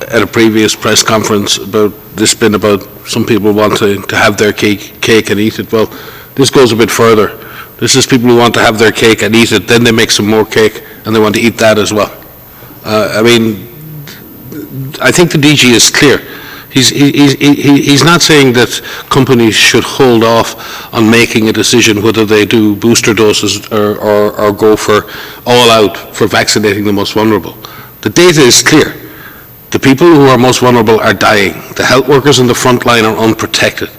[0.08, 4.36] at a previous press conference about this been about some people want to, to have
[4.36, 5.72] their cake, cake and eat it.
[5.72, 5.86] Well,
[6.34, 7.36] this goes a bit further.
[7.78, 10.10] This is people who want to have their cake and eat it, then they make
[10.10, 12.12] some more cake and they want to eat that as well.
[12.84, 13.68] Uh, I mean,
[15.00, 16.18] I think the DG is clear.
[16.70, 22.02] He's, he, he, he's not saying that companies should hold off on making a decision
[22.02, 25.10] whether they do booster doses or, or, or go for
[25.46, 27.52] all out for vaccinating the most vulnerable.
[28.02, 28.94] The data is clear.
[29.70, 31.52] The people who are most vulnerable are dying.
[31.74, 33.90] The health workers in the front line are unprotected.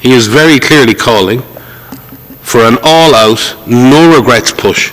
[0.00, 1.42] He is very clearly calling
[2.42, 4.92] for an all-out, no regrets push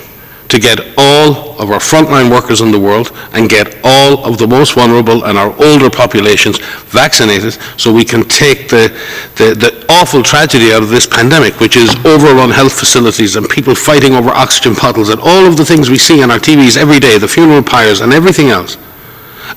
[0.50, 4.46] to get all of our frontline workers in the world and get all of the
[4.46, 6.58] most vulnerable and our older populations
[6.90, 8.88] vaccinated so we can take the,
[9.36, 13.74] the, the awful tragedy out of this pandemic, which is overrun health facilities and people
[13.74, 17.00] fighting over oxygen bottles and all of the things we see on our TVs every
[17.00, 18.76] day, the funeral pyres and everything else.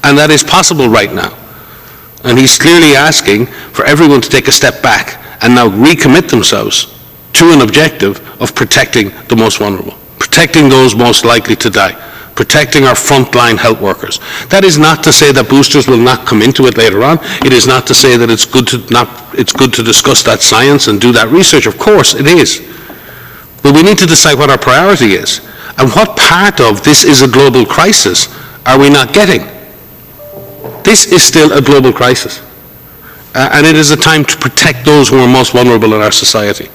[0.04, 1.38] And that is possible right now.
[2.24, 6.94] And he's clearly asking for everyone to take a step back and now recommit themselves
[7.34, 11.92] to an objective of protecting the most vulnerable, protecting those most likely to die,
[12.34, 14.20] protecting our frontline health workers.
[14.48, 17.20] That is not to say that boosters will not come into it later on.
[17.46, 20.40] It is not to say that it's good to not it's good to discuss that
[20.40, 21.66] science and do that research.
[21.66, 22.64] Of course it is.
[23.64, 25.42] But we need to decide what our priority is.
[25.78, 28.32] And what part of this is a global crisis
[28.66, 29.44] are we not getting?
[30.88, 32.40] This is still a global crisis.
[33.36, 36.12] Uh, and it is a time to protect those who are most vulnerable in our
[36.12, 36.70] society.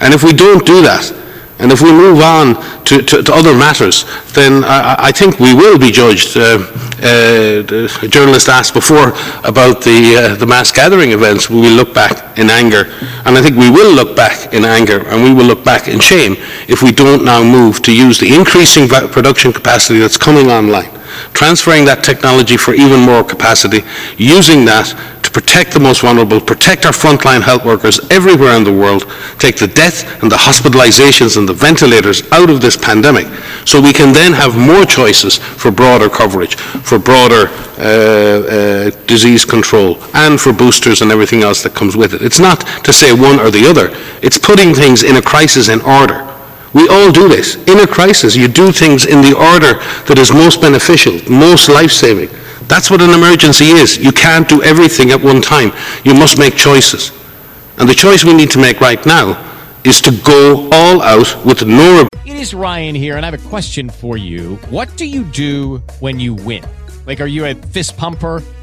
[0.00, 1.21] And if we don't do that,
[1.62, 4.04] and if we move on to, to, to other matters,
[4.34, 6.36] then I, I, think we will be judged.
[6.36, 6.66] Uh,
[7.02, 7.64] uh,
[8.02, 9.08] a journalist asked before
[9.42, 11.50] about the, uh, the mass gathering events.
[11.50, 12.92] We will look back in anger.
[13.24, 15.98] And I think we will look back in anger and we will look back in
[15.98, 16.36] shame
[16.68, 20.90] if we don't now move to use the increasing production capacity that's coming online,
[21.32, 23.80] transferring that technology for even more capacity,
[24.16, 24.86] using that
[25.22, 29.06] to protect the most vulnerable, protect our frontline health workers everywhere in the world,
[29.38, 33.26] take the death and the hospitalizations and the ventilators out of this pandemic,
[33.66, 37.48] so we can then have more choices for broader coverage, for broader
[37.78, 42.22] uh, uh, disease control, and for boosters and everything else that comes with it.
[42.22, 43.90] It's not to say one or the other,
[44.22, 46.31] it's putting things in a crisis in order.
[46.74, 47.56] We all do this.
[47.66, 52.30] In a crisis, you do things in the order that is most beneficial, most life-saving.
[52.66, 53.98] That's what an emergency is.
[53.98, 55.72] You can't do everything at one time.
[56.04, 57.12] You must make choices.
[57.78, 59.36] And the choice we need to make right now
[59.84, 62.06] is to go all out with no...
[62.24, 64.56] It is Ryan here, and I have a question for you.
[64.70, 66.64] What do you do when you win?
[67.04, 68.42] Like, are you a fist pumper?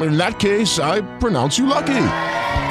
[0.00, 2.08] In that case, I pronounce you lucky.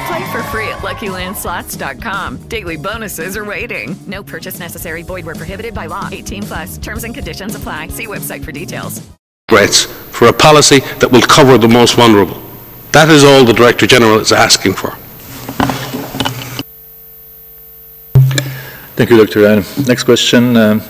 [0.06, 2.48] Play for free at LuckyLandSlots.com.
[2.48, 3.96] Daily bonuses are waiting.
[4.06, 5.02] No purchase necessary.
[5.02, 6.08] Void where prohibited by law.
[6.12, 6.78] 18 plus.
[6.78, 7.88] Terms and conditions apply.
[7.88, 9.02] See website for details.
[9.48, 12.40] Threats for a policy that will cover the most vulnerable.
[12.92, 14.96] That is all the Director General is asking for.
[18.96, 19.42] Thank you, Dr.
[19.42, 19.64] Ryan.
[19.86, 20.80] Next question um,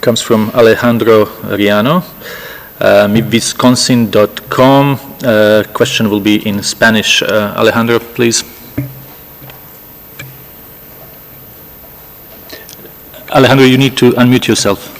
[0.00, 1.24] comes from Alejandro
[1.56, 2.04] Riano,
[2.80, 4.98] uh, mibwisconsin.com.
[5.24, 7.22] Uh, question will be in Spanish.
[7.22, 8.44] Uh, Alejandro, please.
[13.30, 14.92] Alejandro, you need to unmute yourself.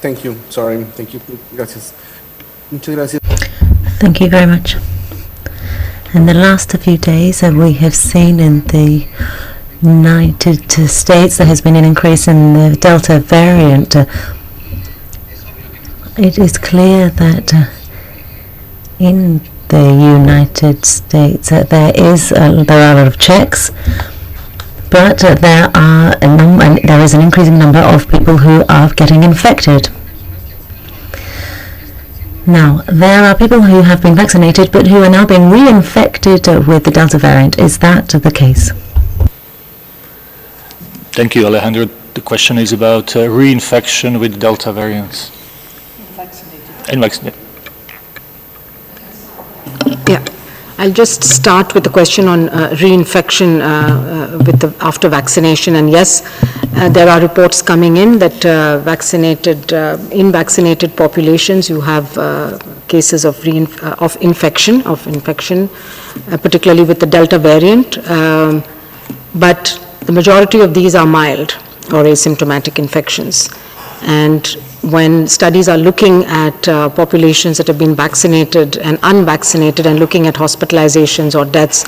[0.00, 0.36] Thank you.
[0.50, 0.82] Sorry.
[0.84, 1.20] Thank you.
[1.54, 1.94] Gracias.
[2.70, 3.20] Muchas gracias.
[4.00, 4.76] Thank you very much.
[6.14, 9.06] In the last few days, uh, we have seen in the
[9.82, 13.96] United States there has been an increase in the Delta variant.
[13.96, 14.06] Uh,
[16.16, 17.66] it is clear that uh,
[19.00, 19.82] in the
[20.18, 23.70] United States uh, there is uh, there are a lot of checks,
[24.90, 28.92] but uh, there are a num- there is an increasing number of people who are
[28.94, 29.88] getting infected.
[32.46, 36.84] Now, there are people who have been vaccinated but who are now being reinfected with
[36.84, 37.56] the Delta variant.
[37.58, 38.72] Is that the case?
[41.12, 41.84] Thank you, Alejandro.
[42.14, 45.28] The question is about uh, reinfection with Delta variants.
[46.16, 47.34] Vaccinated.
[50.08, 50.24] Yeah.
[50.78, 55.76] I'll just start with the question on uh, reinfection uh, uh, with the, after vaccination.
[55.76, 56.22] And yes,
[56.76, 62.08] uh, there are reports coming in that uh, vaccinated, uh, in vaccinated populations, you have
[62.88, 63.36] cases of
[64.00, 65.68] of infection, of infection,
[66.42, 67.98] particularly with the Delta variant.
[68.10, 68.64] Um,
[69.34, 71.52] but the majority of these are mild
[71.92, 73.50] or asymptomatic infections.
[74.02, 74.46] And
[74.82, 80.26] when studies are looking at uh, populations that have been vaccinated and unvaccinated and looking
[80.26, 81.84] at hospitalizations or deaths,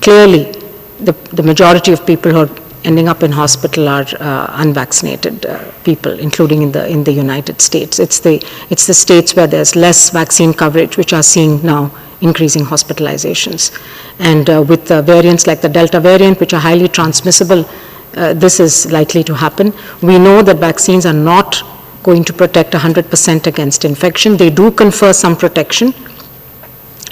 [0.00, 0.52] clearly
[1.00, 2.50] the, the majority of people who are
[2.84, 7.60] ending up in hospital are uh, unvaccinated uh, people, including in the in the United
[7.60, 7.98] States.
[7.98, 8.34] It's the
[8.70, 11.90] it's the states where there's less vaccine coverage which are seeing now
[12.20, 13.76] increasing hospitalizations,
[14.18, 17.64] and uh, with uh, variants like the Delta variant, which are highly transmissible,
[18.16, 19.72] uh, this is likely to happen.
[20.02, 21.62] We know that vaccines are not
[22.02, 24.36] going to protect 100% against infection.
[24.36, 25.92] They do confer some protection,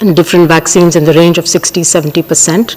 [0.01, 2.75] and different vaccines in the range of 60, 70%.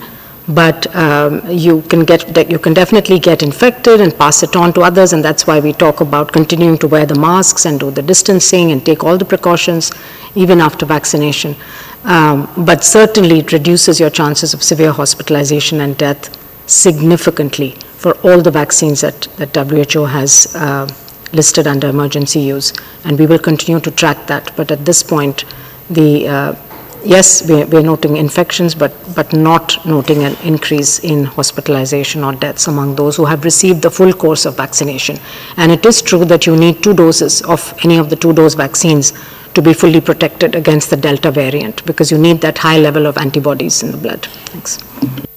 [0.49, 4.81] But um, you can get you can definitely get infected and pass it on to
[4.81, 8.01] others, and that's why we talk about continuing to wear the masks and do the
[8.01, 9.93] distancing and take all the precautions,
[10.35, 11.55] even after vaccination.
[12.05, 16.37] Um, but certainly, it reduces your chances of severe hospitalization and death
[16.69, 20.89] significantly for all the vaccines that, that WHO has uh,
[21.33, 22.73] listed under emergency use.
[23.05, 24.55] And we will continue to track that.
[24.57, 25.45] But at this point,
[25.91, 26.55] the uh,
[27.05, 32.67] yes, we, we're noting infections, but, but not noting an increase in hospitalization or deaths
[32.67, 35.19] among those who have received the full course of vaccination.
[35.57, 38.55] And it is true that you need two doses of any of the two dose
[38.55, 39.13] vaccines
[39.59, 43.19] to be fully protected against the Delta variant because you need that high level of
[43.19, 44.25] antibodies in the blood.
[44.53, 45.28] Thanks.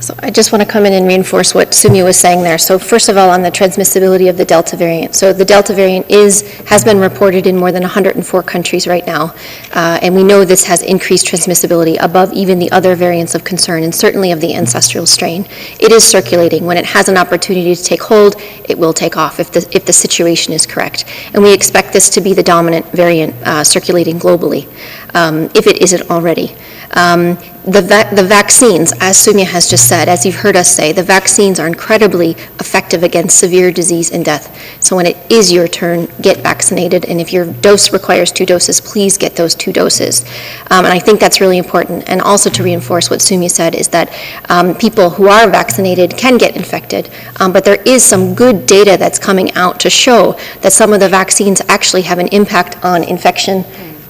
[0.00, 2.58] So I just want to come in and reinforce what Soumya was saying there.
[2.58, 5.14] So first of all, on the transmissibility of the Delta variant.
[5.14, 9.34] So the Delta variant is, has been reported in more than 104 countries right now.
[9.72, 13.82] Uh, and we know this has increased transmissibility above even the other variants of concern
[13.82, 15.44] and certainly of the ancestral strain.
[15.80, 16.64] It is circulating.
[16.64, 18.36] When it has an opportunity to take hold,
[18.68, 21.04] it will take off if the, if the situation is correct.
[21.32, 24.68] And we expect this to be the dominant variant uh, circulating globally,
[25.14, 26.54] um, if it isn't already.
[26.96, 30.92] Um, the, va- the vaccines, as Soumya has just said, as you've heard us say,
[30.92, 32.30] the vaccines are incredibly
[32.60, 34.56] effective against severe disease and death.
[34.80, 37.04] So when it is your turn, get vaccinated.
[37.04, 40.24] And if your dose requires two doses, please get those two doses.
[40.70, 42.08] Um, and I think that's really important.
[42.08, 44.14] And also to reinforce what Soumya said is that
[44.48, 48.96] um, people who are vaccinated can get infected, um, but there is some good data
[48.96, 53.02] that's coming out to show that some of the vaccines actually have an impact on
[53.02, 53.64] infection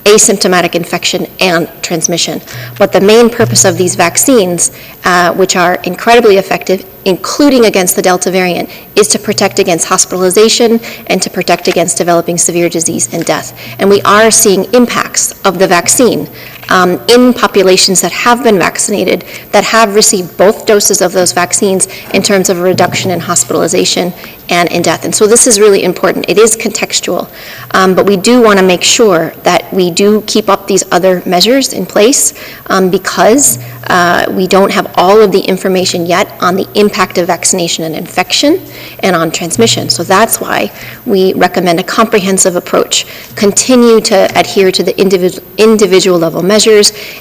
[0.07, 2.41] asymptomatic infection and transmission.
[2.79, 4.71] But the main purpose of these vaccines,
[5.05, 10.81] uh, which are incredibly effective, including against the Delta variant, is to protect against hospitalization
[11.09, 13.59] and to protect against developing severe disease and death.
[13.81, 16.29] And we are seeing impacts of the vaccine
[16.69, 21.87] um, in populations that have been vaccinated, that have received both doses of those vaccines
[22.13, 24.13] in terms of a reduction in hospitalization
[24.49, 25.05] and in death.
[25.05, 26.29] And so this is really important.
[26.29, 27.31] It is contextual,
[27.75, 31.23] um, but we do want to make sure that we do keep up these other
[31.27, 32.35] measures in place
[32.67, 33.59] um, because
[33.89, 37.95] uh, we don't have all of the information yet on the impact of vaccination and
[37.95, 38.61] infection
[39.01, 39.89] and on transmission.
[39.89, 40.73] So that's why
[41.07, 43.07] we recommend a comprehensive approach.
[43.35, 46.56] Continue to adhere to the individual, individual level measures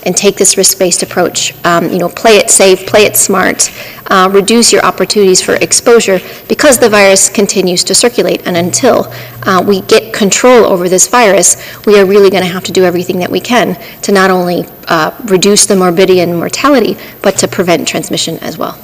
[0.06, 1.54] and take this risk-based approach.
[1.66, 3.72] Um, you know, play it safe, play it smart,
[4.08, 8.46] uh, reduce your opportunities for exposure because the virus continues to circulate.
[8.48, 9.12] And until
[9.44, 12.86] uh, we get control over this virus, we are really going to have to do
[12.86, 17.48] everything that we can to not only uh, reduce the morbidity and mortality, but to
[17.48, 18.80] prevent transmission as well.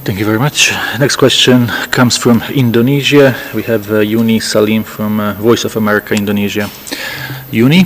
[0.00, 0.72] Thank you very much.
[0.98, 3.36] Next question comes from Indonesia.
[3.52, 6.72] We have uh, Yuni Salim from uh, Voice of America Indonesia.
[7.52, 7.84] Yuni?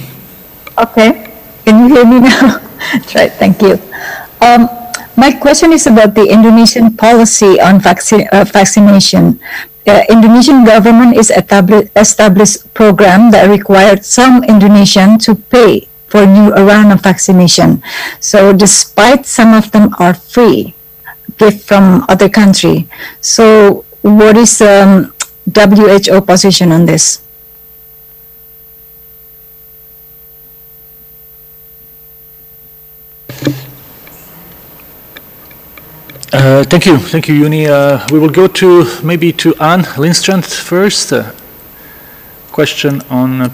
[0.79, 1.35] Okay.
[1.67, 2.63] Can you hear me now?
[2.95, 3.33] That's right.
[3.35, 3.83] Thank you.
[4.39, 4.71] Um,
[5.19, 9.41] my question is about the Indonesian policy on uh, vaccination.
[9.83, 16.55] The Indonesian government is established established program that required some Indonesian to pay for new
[16.55, 17.83] round of vaccination.
[18.21, 20.74] So despite some of them are free,
[21.39, 22.89] gift from other country.
[23.21, 25.13] So what is um,
[25.55, 27.21] WHO position on this?
[36.33, 37.69] Uh, thank you, thank you, Yuni.
[37.69, 41.13] Uh, we will go to maybe to Anne Lindstrand first.
[41.13, 41.31] Uh,
[42.55, 43.49] question on uh,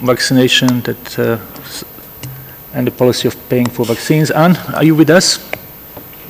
[0.00, 1.38] vaccination that uh,
[2.74, 4.30] and the policy of paying for vaccines.
[4.30, 5.38] Anne, are you with us?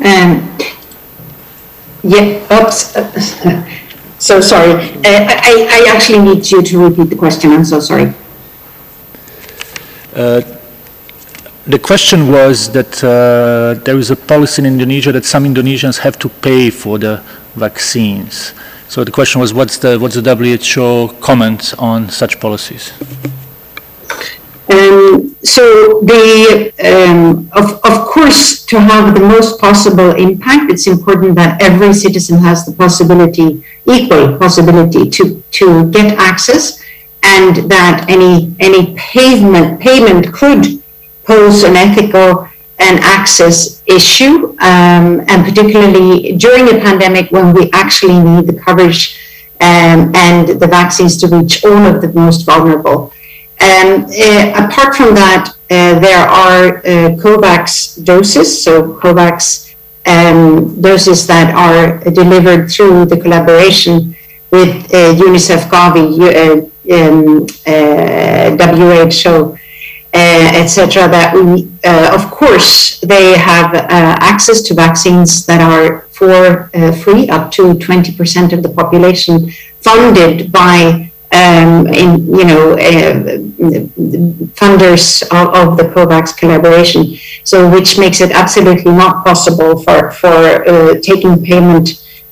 [0.05, 0.56] Um,
[2.07, 2.95] yeah, oops.
[4.19, 4.73] So sorry.
[5.05, 7.53] Uh, I, I actually need you to repeat the question.
[7.53, 8.15] I'm so sorry.
[10.15, 10.41] Uh,
[11.67, 16.17] The question was that uh, there is a policy in Indonesia that some Indonesians have
[16.21, 17.21] to pay for the
[17.57, 18.55] vaccines.
[18.87, 22.93] So the question was, what's the, what's the WHO comment on such policies?
[24.69, 31.37] Um, so the, um, of, of course, to have the most possible impact, it's important
[31.37, 36.83] that every citizen has the possibility, equal possibility to, to get access
[37.23, 40.83] and that any, any payment, payment could
[41.25, 42.49] pose an ethical
[42.79, 49.19] and access issue, um, and particularly during a pandemic when we actually need the coverage
[49.61, 53.13] um, and the vaccines to reach all of the most vulnerable.
[53.59, 59.75] Um, uh, apart from that, uh, there are uh, COVAX doses, so COVAX
[60.07, 64.15] um, doses that are delivered through the collaboration
[64.51, 69.59] with uh, UNICEF, Gavi, uh, um, uh, WHO,
[70.13, 71.09] etc.
[71.09, 76.71] That we, of course, they have access to vaccines that are for
[77.03, 79.51] free, up to 20% of the population,
[79.81, 81.06] funded by
[81.37, 83.13] um, in, you know, uh,
[84.61, 87.17] funders of, of, the COVAX collaboration.
[87.45, 90.37] So, which makes it absolutely not possible for for
[90.69, 91.87] uh, taking payment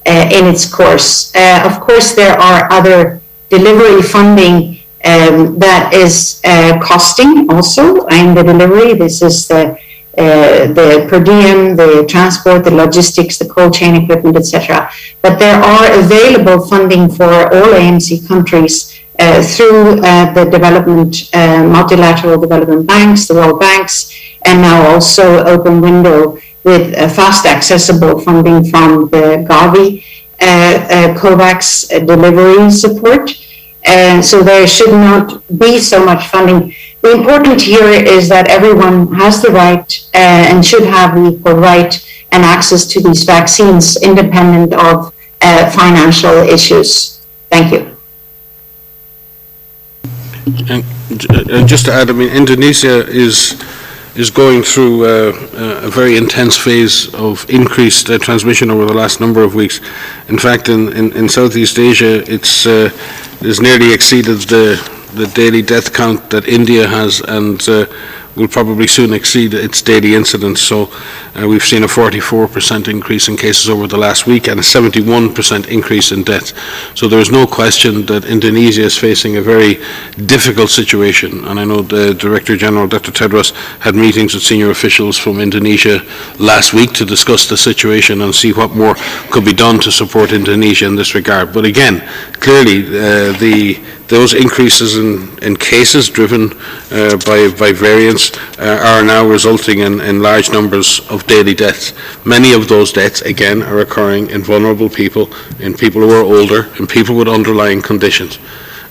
[0.06, 1.34] uh, in its course.
[1.34, 8.34] Uh, of course, there are other delivery funding um, that is uh, costing also in
[8.34, 8.94] the delivery.
[8.94, 9.78] This is the
[10.16, 14.90] uh, the per diem, the transport, the logistics, the cold chain equipment, etc.
[15.22, 21.62] But there are available funding for all AMC countries uh, through uh, the development, uh,
[21.64, 24.12] multilateral development banks, the World Banks,
[24.44, 30.02] and now also Open Window with fast accessible funding from the Gavi
[30.40, 33.30] COVAX delivery support.
[33.86, 36.74] And so there should not be so much funding
[37.04, 41.52] the important here is that everyone has the right uh, and should have the equal
[41.52, 41.92] right
[42.32, 45.12] and access to these vaccines independent of
[45.42, 47.20] uh, financial issues.
[47.50, 47.94] Thank you.
[50.70, 50.82] And,
[51.50, 53.52] and, just to add, I mean, Indonesia is
[54.16, 55.32] is going through uh,
[55.82, 59.80] a very intense phase of increased uh, transmission over the last number of weeks.
[60.28, 62.90] In fact, in, in, in Southeast Asia, it's, uh,
[63.40, 67.86] it's nearly exceeded the the daily death count that India has and uh,
[68.36, 70.60] will probably soon exceed its daily incidence.
[70.60, 70.90] So
[71.34, 75.68] uh, we've seen a 44% increase in cases over the last week and a 71%
[75.68, 76.52] increase in deaths.
[76.94, 79.74] So there is no question that Indonesia is facing a very
[80.26, 81.44] difficult situation.
[81.44, 83.12] And I know the Director General, Dr.
[83.12, 86.00] Tedros, had meetings with senior officials from Indonesia
[86.38, 88.94] last week to discuss the situation and see what more
[89.30, 91.52] could be done to support Indonesia in this regard.
[91.52, 92.00] But again,
[92.40, 96.52] clearly uh, the those increases in, in cases driven
[96.90, 98.23] uh, by, by variants
[98.58, 101.92] uh, are now resulting in, in large numbers of daily deaths.
[102.24, 105.28] Many of those deaths, again, are occurring in vulnerable people,
[105.60, 108.38] in people who are older, in people with underlying conditions.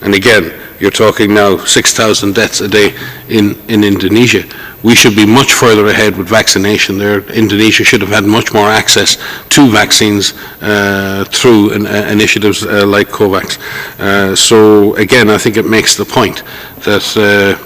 [0.00, 2.94] And again, you're talking now 6,000 deaths a day
[3.28, 4.44] in, in Indonesia.
[4.82, 7.20] We should be much further ahead with vaccination there.
[7.30, 9.16] Indonesia should have had much more access
[9.48, 13.58] to vaccines uh, through an, uh, initiatives uh, like COVAX.
[13.98, 16.42] Uh, so again, I think it makes the point
[16.84, 17.56] that uh,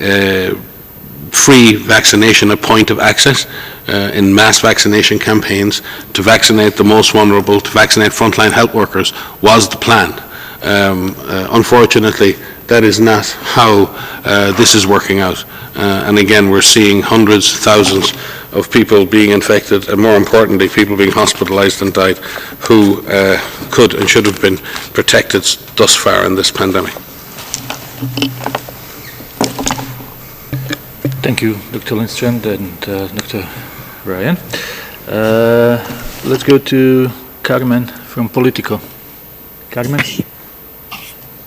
[0.00, 0.54] uh,
[1.30, 3.46] free vaccination at point of access
[3.88, 9.12] uh, in mass vaccination campaigns to vaccinate the most vulnerable, to vaccinate frontline health workers
[9.42, 10.12] was the plan.
[10.62, 12.32] Um, uh, unfortunately,
[12.66, 13.86] that is not how
[14.24, 15.44] uh, this is working out.
[15.76, 18.12] Uh, and again, we're seeing hundreds, thousands
[18.52, 22.18] of people being infected, and more importantly, people being hospitalized and died
[22.68, 24.58] who uh, could and should have been
[24.92, 25.42] protected
[25.76, 26.94] thus far in this pandemic.
[31.22, 31.96] Thank you, Dr.
[31.96, 33.46] Lindstrand and uh, Dr.
[34.06, 34.38] Ryan.
[35.06, 35.76] Uh,
[36.24, 37.10] let's go to
[37.42, 38.80] Carmen from Politico.
[39.70, 40.00] Carmen?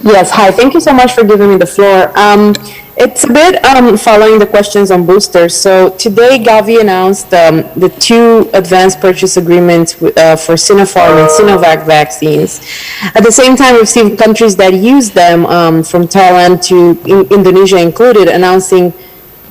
[0.04, 0.52] Yes, hi.
[0.52, 2.16] Thank you so much for giving me the floor.
[2.16, 2.54] Um,
[2.96, 5.56] it's a bit um, following the questions on boosters.
[5.60, 11.88] So today, Gavi announced um, the two advanced purchase agreements uh, for Sinopharm and Sinovac
[11.88, 12.60] vaccines.
[13.16, 17.26] At the same time, we've seen countries that use them, um, from Thailand to in
[17.34, 18.94] Indonesia included, announcing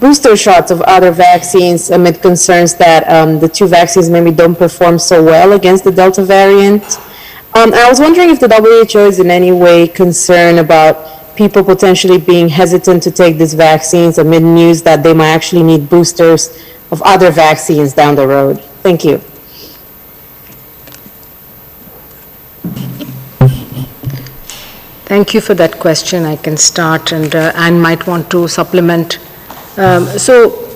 [0.02, 4.98] booster shots of other vaccines amid concerns that um, the two vaccines maybe don't perform
[4.98, 6.82] so well against the Delta variant.
[7.54, 12.18] Um, I was wondering if the WHO is in any way concerned about people potentially
[12.18, 16.50] being hesitant to take these vaccines amid news that they might actually need boosters
[16.90, 18.60] of other vaccines down the road.
[18.82, 19.18] Thank you.
[25.06, 26.24] Thank you for that question.
[26.24, 29.20] I can start, and uh, Anne might want to supplement.
[29.76, 30.68] Um, so,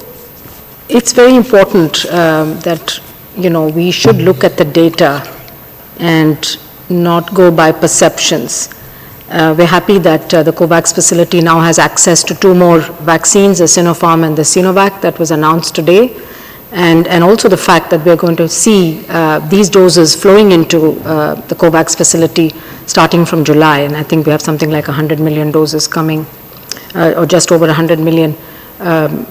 [0.88, 3.01] it's very important um, that
[3.36, 5.22] you know we should look at the data
[5.99, 6.57] and
[6.88, 8.68] not go by perceptions.
[9.28, 13.59] Uh, we're happy that uh, the COVAX facility now has access to two more vaccines,
[13.59, 16.16] the Sinopharm and the Sinovac that was announced today.
[16.70, 20.92] And, and also the fact that we're going to see uh, these doses flowing into
[21.03, 22.51] uh, the COVAX facility
[22.86, 23.80] starting from July.
[23.80, 26.24] And I think we have something like 100 million doses coming,
[26.94, 28.36] uh, or just over 100 million
[28.80, 29.26] um,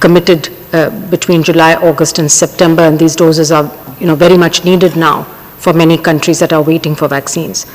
[0.00, 4.64] committed uh, between July, August, and September, and these doses are, you know, very much
[4.64, 5.22] needed now
[5.58, 7.66] for many countries that are waiting for vaccines.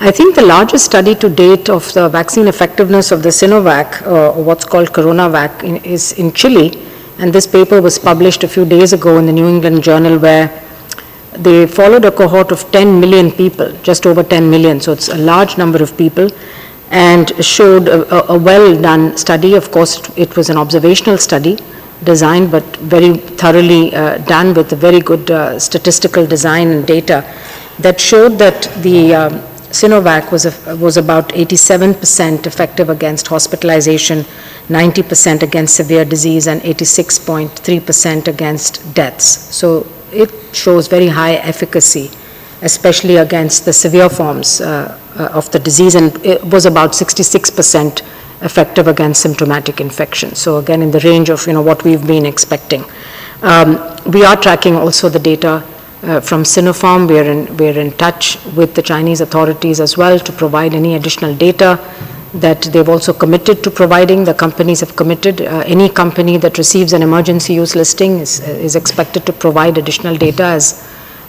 [0.00, 4.30] I think the largest study to date of the vaccine effectiveness of the Sinovac, uh,
[4.32, 6.82] or what's called CoronaVac, in- is in Chile,
[7.18, 10.50] and this paper was published a few days ago in the New England Journal, where
[11.34, 15.18] they followed a cohort of 10 million people, just over 10 million, so it's a
[15.18, 16.28] large number of people,
[16.90, 19.54] and showed a, a- a well-done study.
[19.54, 21.58] Of course, it was an observational study,
[22.04, 27.24] designed but very thoroughly uh, done with a very good uh, statistical design and data
[27.78, 29.32] that showed that the um,
[29.70, 34.24] Sinovac was, a- was about 87% effective against hospitalization,
[34.68, 39.24] 90% against severe disease, and 86.3% against deaths.
[39.24, 42.10] So it shows very high efficacy,
[42.62, 48.02] especially against the severe forms uh, of the disease, and it was about 66%
[48.42, 50.34] effective against symptomatic infection.
[50.34, 52.84] So again, in the range of, you know, what we've been expecting.
[53.42, 55.62] Um, We are tracking also the data
[56.02, 57.06] uh, from Sinopharm.
[57.08, 60.74] We are in, we are in touch with the Chinese authorities as well to provide
[60.74, 61.78] any additional data
[62.34, 64.24] that they've also committed to providing.
[64.24, 65.42] The companies have committed.
[65.42, 70.16] Uh, Any company that receives an emergency use listing is, is expected to provide additional
[70.16, 70.82] data as,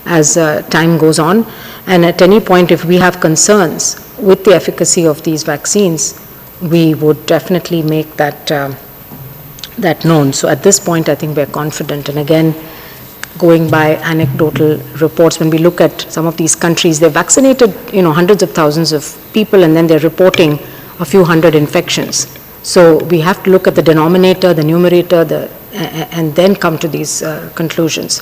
[0.06, 1.46] as uh, time goes on.
[1.88, 6.20] And at any point, if we have concerns with the efficacy of these vaccines,
[6.62, 8.76] we would definitely make that, um,
[9.78, 10.34] that known.
[10.34, 12.10] So at this point, I think we're confident.
[12.10, 12.54] And again,
[13.38, 18.02] going by anecdotal reports, when we look at some of these countries, they've vaccinated, you
[18.02, 20.60] know, hundreds of thousands of people, and then they're reporting
[21.00, 22.28] a few hundred infections.
[22.62, 26.88] So we have to look at the denominator, the numerator, the, and then come to
[26.88, 28.22] these uh, conclusions.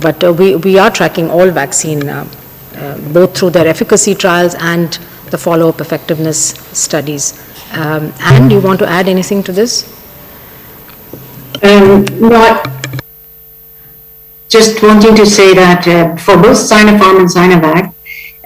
[0.00, 2.26] But uh, we, we are tracking all vaccine, uh,
[2.76, 4.92] uh, both through their efficacy trials and
[5.30, 7.38] the follow-up effectiveness studies.
[7.72, 8.12] Um,
[8.48, 9.84] do you want to add anything to this?
[11.62, 12.68] Um, not,
[14.48, 17.94] just wanting to say that uh, for both Sinopharm and Sinovac,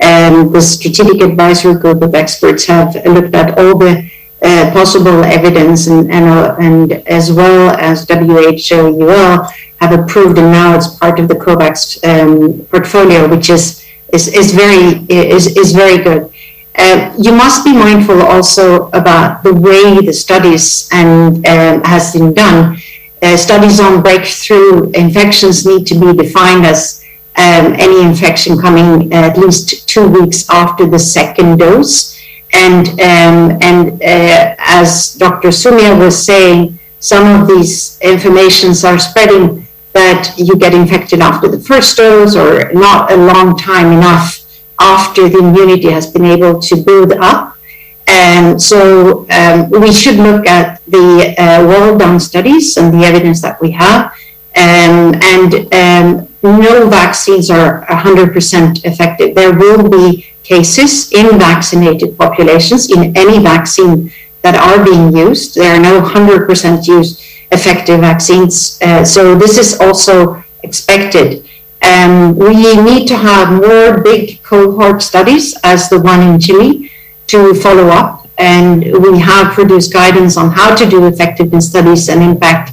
[0.03, 4.11] um, the strategic advisory group of experts have looked at all the
[4.43, 9.49] uh, possible evidence and, and, uh, and as well as WHO EUL
[9.81, 14.53] have approved and now it's part of the COVAX um, portfolio, which is, is, is
[14.53, 16.31] very, is, is very good.
[16.77, 22.35] Uh, you must be mindful also about the way the studies and um, has been
[22.35, 22.77] done.
[23.23, 27.05] Uh, studies on breakthrough infections need to be defined as
[27.37, 32.21] um, any infection coming at least two weeks after the second dose.
[32.53, 35.49] And um, and uh, as Dr.
[35.49, 39.64] Soumya was saying, some of these informations are spreading
[39.95, 44.45] that you get infected after the first dose or not a long time enough
[44.79, 47.57] after the immunity has been able to build up.
[48.07, 53.61] And so um, we should look at the uh, well-done studies and the evidence that
[53.63, 54.13] we have.
[54.57, 59.35] Um, and um, no vaccines are 100% effective.
[59.35, 65.55] There will be cases in vaccinated populations in any vaccine that are being used.
[65.55, 68.79] There are no 100% used effective vaccines.
[68.83, 71.49] Uh, so this is also expected.
[71.83, 76.91] Um, we need to have more big cohort studies as the one in Chile
[77.29, 78.27] to follow up.
[78.39, 82.73] And we have produced guidance on how to do effectiveness studies and impact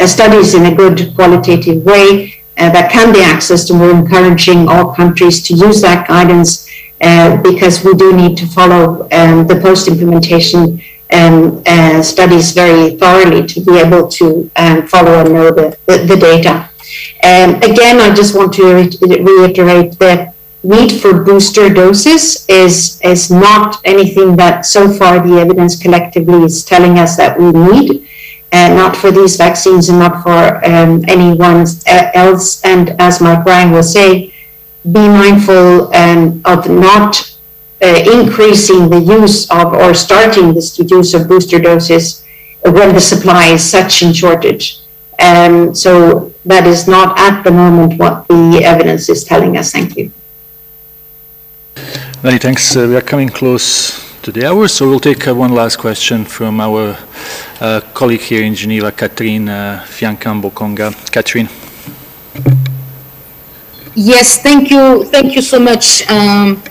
[0.00, 3.70] uh, studies in a good qualitative way uh, that can be accessed.
[3.70, 6.68] And we're encouraging all countries to use that guidance
[7.00, 10.82] uh, because we do need to follow um, the post-implementation
[11.12, 15.98] um, uh, studies very thoroughly to be able to um, follow and know the, the,
[16.06, 16.68] the data.
[17.22, 23.30] Um, again, I just want to re- reiterate that need for booster doses is, is
[23.30, 28.08] not anything that so far the evidence collectively is telling us that we need,
[28.52, 32.64] uh, not for these vaccines and not for um, anyone else.
[32.64, 34.34] And as Mike Ryan will say,
[34.84, 37.37] be mindful um, of not uh,
[37.80, 42.24] increasing the use of or starting this use of booster doses
[42.62, 44.80] when the supply is such in shortage.
[45.20, 49.72] Um, so that is not at the moment what the evidence is telling us.
[49.72, 50.12] Thank you.
[52.22, 52.76] Many thanks.
[52.76, 56.24] Uh, we are coming close to the hour, so we'll take uh, one last question
[56.24, 56.96] from our
[57.60, 61.12] uh, colleague here in Geneva, Catherine uh, Fiankan-Bokonga.
[61.12, 61.48] Catherine.
[63.94, 66.08] Yes, thank you, thank you so much.
[66.08, 66.62] Um,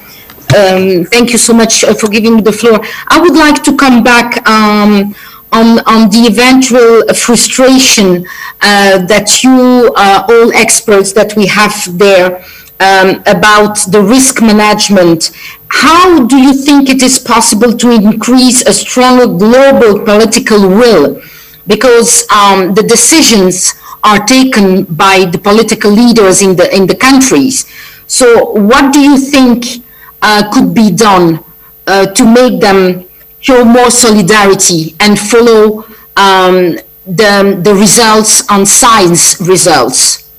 [0.55, 2.79] um, thank you so much uh, for giving me the floor.
[3.07, 5.13] I would like to come back um,
[5.51, 8.25] on, on the eventual frustration
[8.61, 12.43] uh, that you, uh, all experts that we have there,
[12.79, 15.31] um, about the risk management.
[15.69, 21.21] How do you think it is possible to increase a stronger global political will?
[21.65, 23.73] Because um, the decisions
[24.03, 27.65] are taken by the political leaders in the in the countries.
[28.05, 29.83] So, what do you think
[30.21, 31.43] uh, could be done
[31.87, 33.05] uh, to make them
[33.39, 40.29] show more solidarity and follow um, the the results on science results?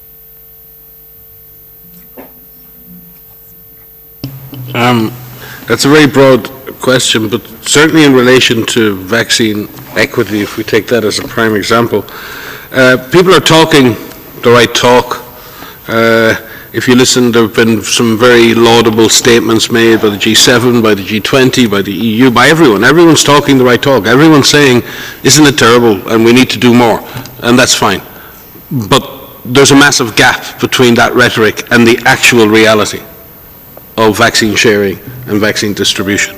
[4.75, 5.13] Um,
[5.69, 6.49] That's a very broad
[6.81, 11.55] question, but certainly in relation to vaccine equity, if we take that as a prime
[11.55, 12.07] example,
[12.73, 13.95] uh, people are talking
[14.43, 15.23] the right talk.
[15.87, 16.37] Uh,
[16.79, 20.95] If you listen, there have been some very laudable statements made by the G7, by
[20.95, 22.85] the G20, by the EU, by everyone.
[22.85, 24.07] Everyone's talking the right talk.
[24.07, 24.85] Everyone's saying,
[25.25, 27.01] isn't it terrible, and we need to do more,
[27.43, 28.01] and that's fine.
[28.89, 29.03] But
[29.45, 33.03] there's a massive gap between that rhetoric and the actual reality
[33.97, 36.37] of vaccine sharing and vaccine distribution.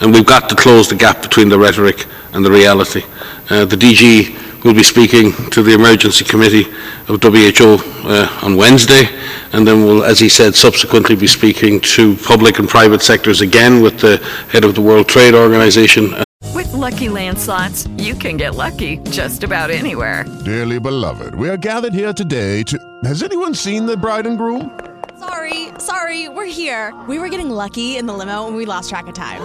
[0.00, 3.04] And we've got to close the gap between the rhetoric and the reality.
[3.50, 6.64] Uh, the DG will be speaking to the Emergency Committee
[7.06, 9.08] of WHO uh, on Wednesday,
[9.52, 13.80] and then will, as he said, subsequently be speaking to public and private sectors again
[13.80, 14.16] with the
[14.50, 16.16] head of the World Trade Organization.
[16.52, 20.24] With Lucky Land slots, you can get lucky just about anywhere.
[20.44, 22.76] Dearly beloved, we are gathered here today to.
[23.04, 24.78] Has anyone seen the bride and groom?
[25.20, 26.92] Sorry, sorry, we're here.
[27.08, 29.42] We were getting lucky in the limo and we lost track of time.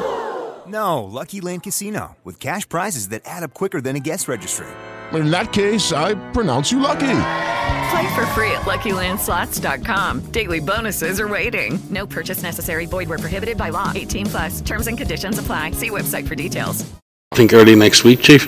[0.65, 4.67] No, Lucky Land Casino, with cash prizes that add up quicker than a guest registry.
[5.13, 7.17] In that case, I pronounce you lucky.
[7.91, 10.31] Play for free at LuckyLandSlots.com.
[10.31, 11.79] Daily bonuses are waiting.
[11.89, 12.85] No purchase necessary.
[12.85, 13.91] Void where prohibited by law.
[13.93, 14.61] 18 plus.
[14.61, 15.71] Terms and conditions apply.
[15.71, 16.89] See website for details.
[17.33, 18.45] I think early next week, Chief.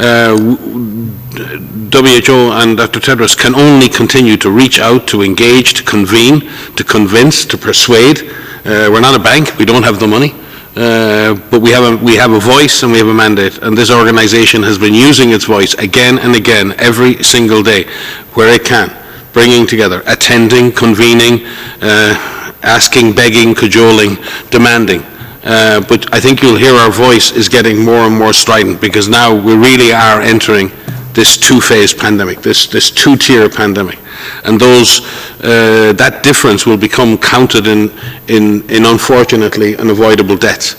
[0.00, 3.00] Uh, WHO and Dr.
[3.00, 6.40] Tedros can only continue to reach out, to engage, to convene,
[6.76, 8.22] to convince, to persuade.
[8.64, 10.32] Uh, we're not a bank, we don't have the money.
[10.74, 13.76] Uh, but we have, a, we have a voice and we have a mandate, and
[13.76, 17.84] this organization has been using its voice again and again, every single day,
[18.32, 18.90] where it can,
[19.34, 21.44] bringing together, attending, convening,
[21.82, 22.16] uh,
[22.62, 24.16] asking, begging, cajoling,
[24.50, 25.02] demanding.
[25.44, 29.08] Uh, but I think you'll hear our voice is getting more and more strident because
[29.08, 30.70] now we really are entering
[31.14, 33.98] this two-phase pandemic, this, this two-tier pandemic.
[34.44, 35.00] And those,
[35.40, 37.90] uh, that difference will become counted in,
[38.28, 40.76] in, in unfortunately unavoidable deaths.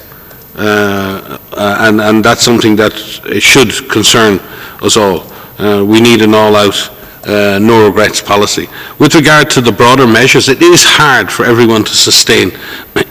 [0.56, 2.94] Uh, uh, and, and that's something that
[3.42, 4.40] should concern
[4.82, 5.32] us all.
[5.60, 6.90] Uh, we need an all-out
[7.26, 8.68] uh, no regrets policy.
[9.00, 12.52] With regard to the broader measures, it is hard for everyone to sustain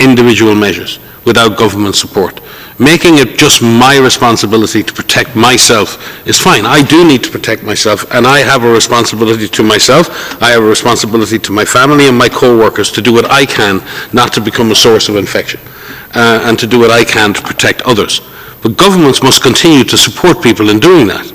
[0.01, 2.41] individual measures without government support.
[2.79, 6.65] Making it just my responsibility to protect myself is fine.
[6.65, 10.41] I do need to protect myself, and I have a responsibility to myself.
[10.43, 13.83] I have a responsibility to my family and my co-workers to do what I can
[14.13, 15.61] not to become a source of infection,
[16.15, 18.21] uh, and to do what I can to protect others.
[18.63, 21.31] But governments must continue to support people in doing that.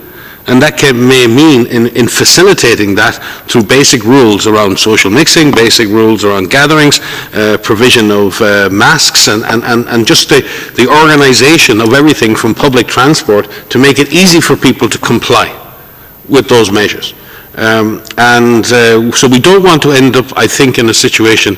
[0.48, 3.16] And that can, may mean in, in facilitating that
[3.48, 7.00] through basic rules around social mixing, basic rules around gatherings,
[7.34, 10.42] uh, provision of uh, masks, and, and, and, and just the,
[10.76, 15.52] the organization of everything from public transport to make it easy for people to comply
[16.30, 17.14] with those measures.
[17.58, 21.56] Um, and uh, so we don't want to end up, I think, in a situation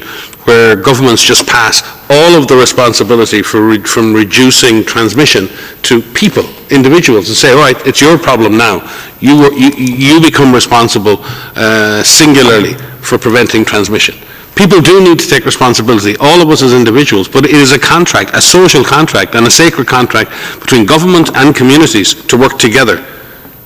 [0.48, 5.50] where governments just pass all of the responsibility for re- from reducing transmission
[5.84, 8.80] to people, individuals, and say, all right, it's your problem now.
[9.20, 11.18] You, you, you become responsible
[11.58, 14.16] uh, singularly for preventing transmission.
[14.56, 17.80] People do need to take responsibility, all of us as individuals, but it is a
[17.80, 20.32] contract, a social contract, and a sacred contract
[20.62, 23.06] between government and communities to work together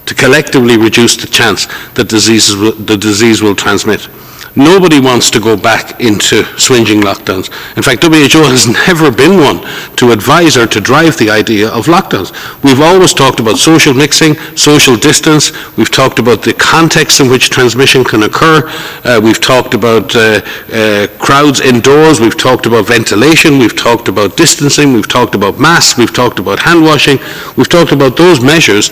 [0.05, 4.07] to collectively reduce the chance that diseases will, the disease will transmit.
[4.55, 7.49] Nobody wants to go back into swinging lockdowns.
[7.75, 11.87] In fact, WHO has never been one to advise or to drive the idea of
[11.87, 12.31] lockdowns.
[12.63, 15.51] We've always talked about social mixing, social distance.
[15.75, 18.69] We've talked about the context in which transmission can occur.
[19.03, 20.41] Uh, we've talked about uh,
[20.71, 22.19] uh, crowds indoors.
[22.19, 23.57] We've talked about ventilation.
[23.57, 24.93] We've talked about distancing.
[24.93, 25.97] We've talked about masks.
[25.97, 27.17] We've talked about hand washing.
[27.57, 28.91] We've talked about those measures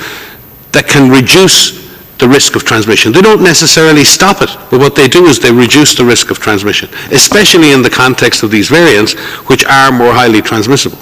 [0.71, 1.81] that can reduce
[2.21, 3.11] the risk of transmission.
[3.11, 6.37] They don't necessarily stop it, but what they do is they reduce the risk of
[6.37, 9.13] transmission, especially in the context of these variants,
[9.49, 10.99] which are more highly transmissible.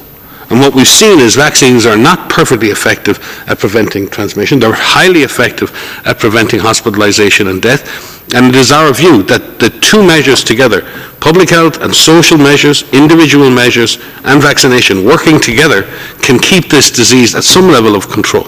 [0.50, 4.60] And what we've seen is vaccines are not perfectly effective at preventing transmission.
[4.60, 5.72] They're highly effective
[6.06, 8.34] at preventing hospitalization and death.
[8.34, 10.82] And it is our view that the two measures together,
[11.20, 15.84] public health and social measures, individual measures, and vaccination working together,
[16.22, 18.48] can keep this disease at some level of control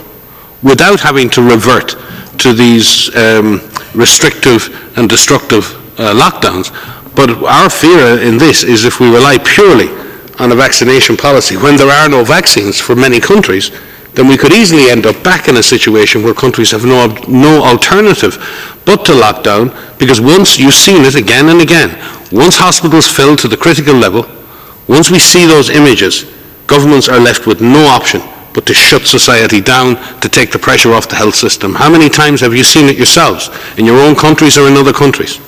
[0.64, 1.96] without having to revert
[2.38, 3.62] to these um,
[3.94, 5.66] restrictive and destructive
[6.00, 6.72] uh, lockdowns.
[7.16, 9.90] But our fear in this is if we rely purely
[10.40, 13.72] on a vaccination policy, when there are no vaccines for many countries,
[14.14, 17.64] then we could easily end up back in a situation where countries have no, no
[17.64, 18.36] alternative
[18.86, 21.90] but to lockdown, because once you've seen it again and again,
[22.32, 24.26] once hospitals fill to the critical level,
[24.88, 26.26] once we see those images,
[26.66, 28.22] governments are left with no option
[28.54, 31.74] but to shut society down, to take the pressure off the health system.
[31.74, 34.94] How many times have you seen it yourselves, in your own countries or in other
[34.94, 35.40] countries?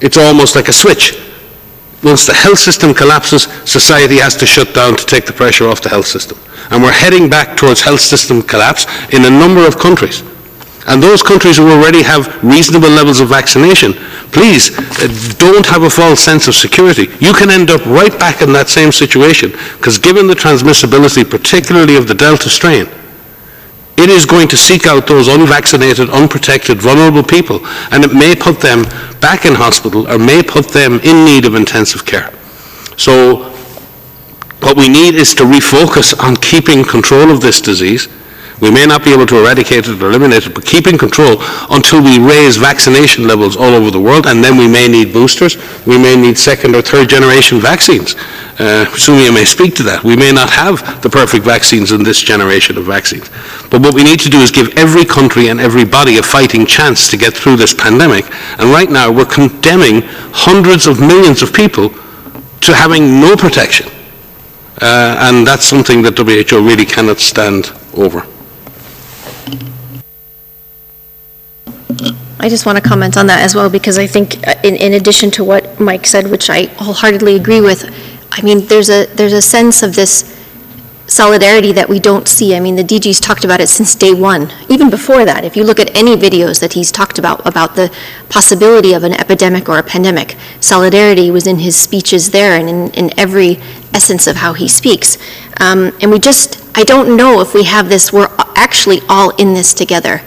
[0.00, 1.18] It's almost like a switch.
[2.04, 5.82] Once the health system collapses, society has to shut down to take the pressure off
[5.82, 6.38] the health system.
[6.70, 10.22] And we're heading back towards health system collapse in a number of countries.
[10.88, 13.92] And those countries who already have reasonable levels of vaccination,
[14.32, 15.08] please uh,
[15.38, 17.08] don't have a false sense of security.
[17.20, 21.96] You can end up right back in that same situation because given the transmissibility, particularly
[21.96, 22.88] of the Delta strain,
[23.98, 28.60] it is going to seek out those unvaccinated, unprotected, vulnerable people, and it may put
[28.60, 28.84] them
[29.20, 32.32] back in hospital or may put them in need of intensive care.
[32.96, 33.52] So
[34.60, 38.08] what we need is to refocus on keeping control of this disease.
[38.60, 41.36] We may not be able to eradicate it or eliminate it, but keeping control
[41.70, 45.56] until we raise vaccination levels all over the world, and then we may need boosters.
[45.86, 48.14] We may need second or third generation vaccines.
[48.58, 50.02] Uh, Soumya may speak to that.
[50.02, 53.30] We may not have the perfect vaccines in this generation of vaccines.
[53.70, 56.66] But what we need to do is give every country and every body a fighting
[56.66, 58.24] chance to get through this pandemic.
[58.58, 60.02] And right now we're condemning
[60.34, 61.90] hundreds of millions of people
[62.62, 63.86] to having no protection.
[64.82, 68.26] Uh, and that's something that WHO really cannot stand over.
[72.40, 74.92] I just want to comment on that as well because I think, uh, in, in
[74.94, 77.84] addition to what Mike said, which I wholeheartedly agree with,
[78.30, 80.36] I mean, there's a there's a sense of this
[81.08, 82.54] solidarity that we don't see.
[82.54, 85.42] I mean, the DG's talked about it since day one, even before that.
[85.42, 87.92] If you look at any videos that he's talked about about the
[88.28, 92.90] possibility of an epidemic or a pandemic, solidarity was in his speeches there and in,
[92.92, 93.58] in every
[93.94, 95.16] essence of how he speaks.
[95.60, 98.12] Um, and we just, I don't know if we have this.
[98.12, 100.20] We're actually all in this together.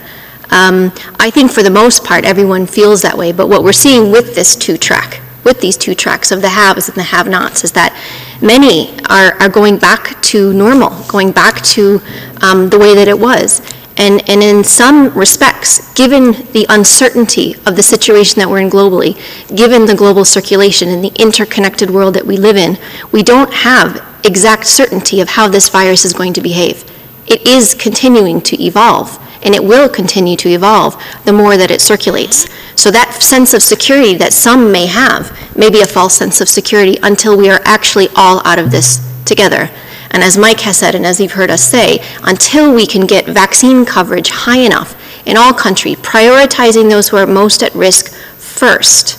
[0.52, 3.32] Um, I think for the most part, everyone feels that way.
[3.32, 6.88] But what we're seeing with this two track, with these two tracks of the haves
[6.88, 7.98] and the have nots, is that
[8.42, 12.00] many are, are going back to normal, going back to
[12.42, 13.62] um, the way that it was.
[13.96, 19.16] And, and in some respects, given the uncertainty of the situation that we're in globally,
[19.54, 22.78] given the global circulation and the interconnected world that we live in,
[23.10, 26.84] we don't have exact certainty of how this virus is going to behave.
[27.26, 31.80] It is continuing to evolve and it will continue to evolve the more that it
[31.80, 32.48] circulates.
[32.74, 36.48] So that sense of security that some may have may be a false sense of
[36.48, 39.70] security until we are actually all out of this together.
[40.12, 43.26] And as Mike has said, and as you've heard us say, until we can get
[43.26, 44.94] vaccine coverage high enough
[45.26, 49.18] in all countries, prioritizing those who are most at risk first,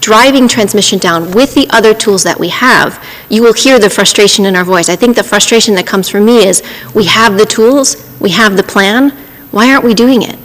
[0.00, 4.46] driving transmission down with the other tools that we have, you will hear the frustration
[4.46, 4.88] in our voice.
[4.88, 6.62] I think the frustration that comes from me is
[6.94, 9.16] we have the tools, we have the plan,
[9.52, 10.36] why aren't we doing it?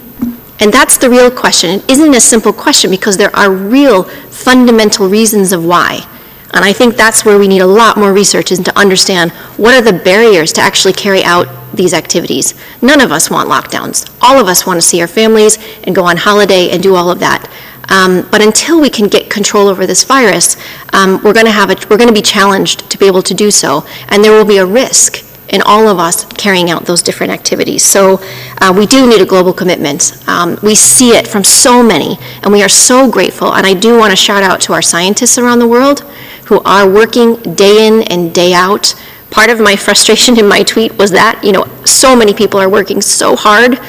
[0.60, 1.80] And that's the real question.
[1.80, 6.06] It isn't a simple question because there are real fundamental reasons of why.
[6.54, 9.76] And I think that's where we need a lot more research is to understand what
[9.76, 12.54] are the barriers to actually carry out these activities.
[12.82, 14.10] None of us want lockdowns.
[14.22, 17.12] All of us want to see our families and go on holiday and do all
[17.12, 17.52] of that.
[17.90, 20.58] Um, but until we can get control over this virus,
[20.94, 23.34] um, we're going to have a, we're going to be challenged to be able to
[23.34, 27.02] do so, and there will be a risk in all of us carrying out those
[27.02, 27.84] different activities.
[27.84, 28.20] So
[28.62, 30.22] uh, we do need a global commitment.
[30.28, 33.54] Um, we see it from so many, and we are so grateful.
[33.54, 36.02] And I do want to shout out to our scientists around the world
[36.46, 38.94] who are working day in and day out.
[39.32, 42.70] Part of my frustration in my tweet was that, you know, so many people are
[42.70, 43.80] working so hard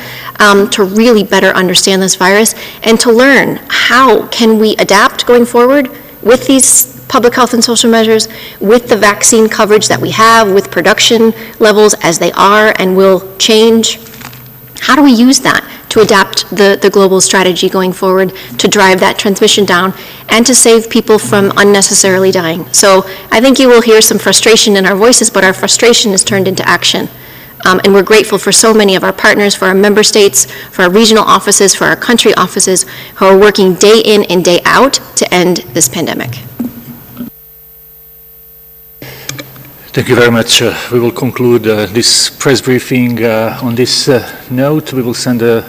[0.41, 5.45] um, to really better understand this virus and to learn how can we adapt going
[5.45, 5.89] forward
[6.23, 8.29] with these public health and social measures,
[8.61, 13.37] with the vaccine coverage that we have, with production levels as they are and will
[13.39, 13.99] change.
[14.81, 19.01] How do we use that to adapt the, the global strategy going forward to drive
[19.01, 19.93] that transmission down
[20.29, 22.67] and to save people from unnecessarily dying?
[22.73, 26.23] So I think you will hear some frustration in our voices, but our frustration is
[26.23, 27.09] turned into action.
[27.67, 30.83] Um, and we're grateful for so many of our partners, for our member states, for
[30.83, 32.87] our regional offices, for our country offices
[33.17, 36.48] who are working day in and day out to end this pandemic.
[39.99, 40.63] Thank you very much.
[40.63, 44.93] Uh, we will conclude uh, this press briefing uh, on this uh, note.
[44.93, 45.69] We will send a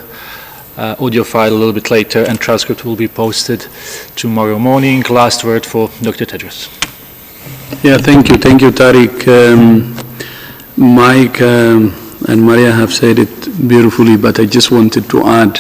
[0.78, 3.66] uh, audio file a little bit later and transcript will be posted
[4.16, 5.02] tomorrow morning.
[5.10, 6.28] Last word for Dr.
[6.28, 6.68] Tedros.
[7.84, 8.38] Yeah, thank you.
[8.38, 9.28] Thank you, Tarik.
[9.28, 9.96] Um,
[10.78, 11.92] Mike um,
[12.28, 15.60] and Maria have said it beautifully, but I just wanted to add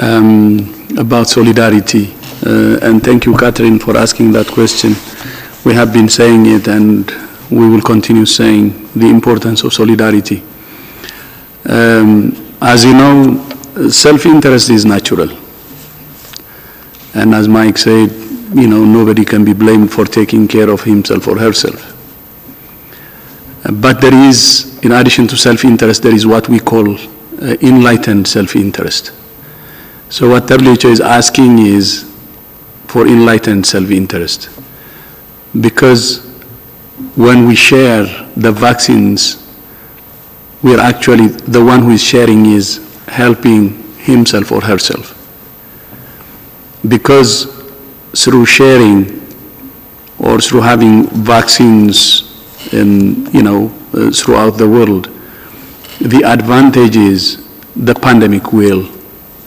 [0.00, 2.14] um, about solidarity.
[2.46, 4.94] Uh, and thank you, Catherine, for asking that question.
[5.66, 7.12] We have been saying it and
[7.52, 10.42] we will continue saying the importance of solidarity.
[11.68, 13.46] Um, as you know,
[13.90, 15.28] self-interest is natural.
[17.14, 18.10] And as Mike said,
[18.54, 21.90] you know, nobody can be blamed for taking care of himself or herself.
[23.70, 29.12] But there is, in addition to self-interest, there is what we call uh, enlightened self-interest.
[30.08, 32.10] So what WHO is asking is
[32.86, 34.48] for enlightened self-interest.
[35.60, 36.31] Because
[37.16, 38.04] when we share
[38.36, 39.38] the vaccines,
[40.62, 45.18] we are actually, the one who is sharing is helping himself or herself.
[46.88, 47.46] Because
[48.16, 49.20] through sharing
[50.18, 55.08] or through having vaccines in, you know, uh, throughout the world,
[56.00, 58.88] the advantage is the pandemic will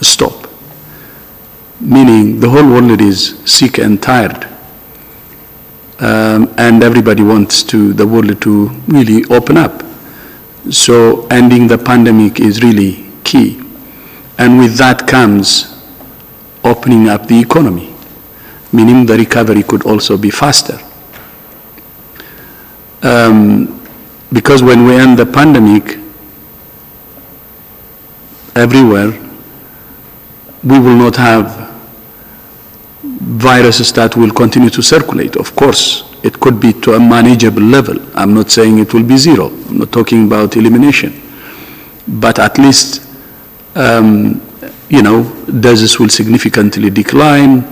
[0.02, 0.48] stop.
[1.80, 4.48] Meaning the whole world is sick and tired.
[6.00, 9.84] Um, and everybody wants to, the world to really open up.
[10.70, 13.62] So ending the pandemic is really key.
[14.38, 15.72] And with that comes
[16.64, 17.94] opening up the economy,
[18.74, 20.78] meaning the recovery could also be faster.
[23.02, 23.82] Um,
[24.34, 26.00] because when we end the pandemic,
[28.56, 29.12] everywhere,
[30.64, 31.65] we will not have
[33.22, 35.36] viruses that will continue to circulate.
[35.36, 37.98] Of course, it could be to a manageable level.
[38.16, 39.48] I'm not saying it will be zero.
[39.48, 41.22] I'm not talking about elimination.
[42.08, 43.08] But at least,
[43.76, 44.42] um,
[44.90, 45.24] you know,
[45.60, 47.64] doses will significantly decline,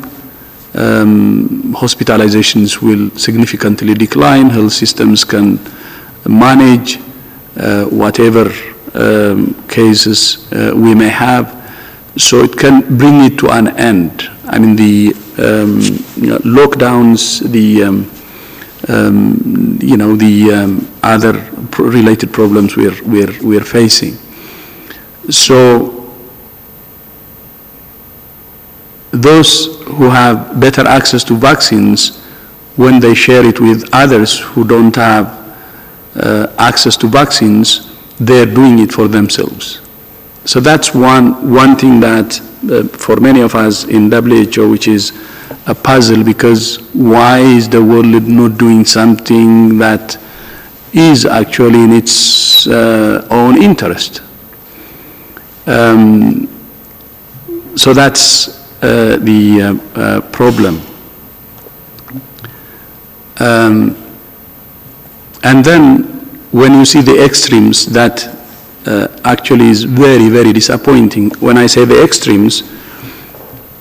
[0.76, 5.60] um, hospitalizations will significantly decline, health systems can
[6.28, 7.00] manage
[7.58, 8.52] uh, whatever
[8.96, 11.60] um, cases uh, we may have.
[12.18, 14.30] So it can bring it to an end.
[14.46, 15.80] I mean, the um,
[16.16, 18.12] you know, lockdowns, the um,
[18.88, 21.34] um, you know the um, other
[21.72, 24.18] pro- related problems we're we're we're facing.
[25.30, 26.04] So
[29.12, 32.20] those who have better access to vaccines,
[32.76, 35.28] when they share it with others who don't have
[36.16, 39.83] uh, access to vaccines, they're doing it for themselves.
[40.46, 42.39] So that's one, one thing that
[42.70, 45.12] uh, for many of us in WHO, which is
[45.68, 50.18] a puzzle because why is the world not doing something that
[50.91, 54.22] is actually in its uh, own interest?
[55.66, 56.50] Um,
[57.76, 59.62] so that's uh, the
[59.96, 60.82] uh, uh, problem.
[63.39, 63.96] Um,
[65.44, 66.04] and then
[66.52, 68.43] when you see the extremes, that
[68.86, 71.30] uh, actually is very, very disappointing.
[71.40, 72.62] When I say the extremes,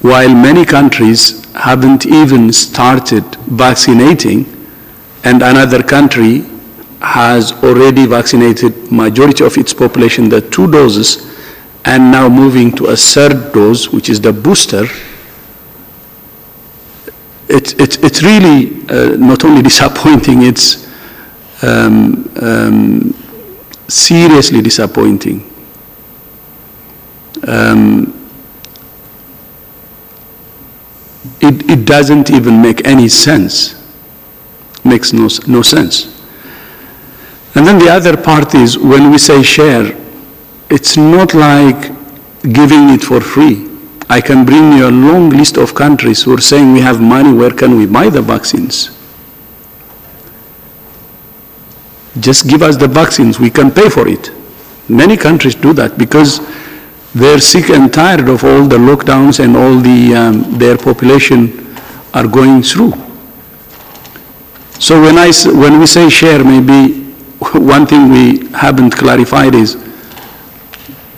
[0.00, 4.46] while many countries haven't even started vaccinating,
[5.24, 6.44] and another country
[7.00, 11.28] has already vaccinated majority of its population, the two doses,
[11.84, 14.84] and now moving to a third dose, which is the booster,
[17.48, 20.88] it, it, it's really uh, not only disappointing, it's
[21.62, 23.14] um, um,
[23.92, 25.48] seriously disappointing.
[27.46, 28.18] Um,
[31.40, 33.80] it, it doesn't even make any sense.
[34.84, 36.20] Makes no, no sense.
[37.54, 39.96] And then the other part is when we say share,
[40.70, 41.92] it's not like
[42.42, 43.68] giving it for free.
[44.08, 47.32] I can bring you a long list of countries who are saying we have money,
[47.32, 48.90] where can we buy the vaccines?
[52.20, 54.30] Just give us the vaccines, we can pay for it.
[54.88, 56.40] Many countries do that because
[57.14, 61.76] they're sick and tired of all the lockdowns and all the, um, their population
[62.14, 62.92] are going through.
[64.78, 67.02] So when, I, when we say share, maybe
[67.54, 69.76] one thing we haven't clarified is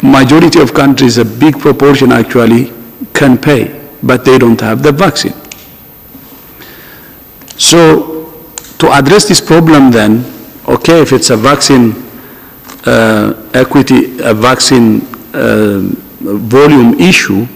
[0.02, 2.73] majority of countries, a big proportion actually,
[3.14, 5.35] can pay, but they don't have the vaccine.
[7.59, 8.32] So
[8.78, 10.24] to address this problem then,
[10.69, 11.93] okay, if it's a vaccine
[12.86, 15.03] uh, equity, a vaccine
[15.35, 15.81] uh,
[16.20, 17.47] volume issue,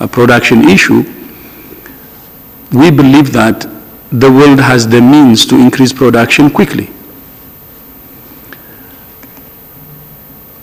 [0.00, 1.02] a production issue,
[2.72, 3.66] we believe that
[4.10, 6.86] the world has the means to increase production quickly.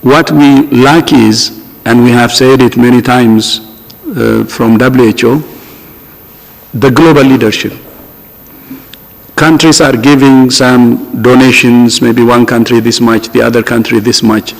[0.01, 3.59] What we lack is, and we have said it many times
[4.15, 5.43] uh, from WHO,
[6.73, 7.73] the global leadership.
[9.35, 14.53] Countries are giving some donations, maybe one country this much, the other country this much.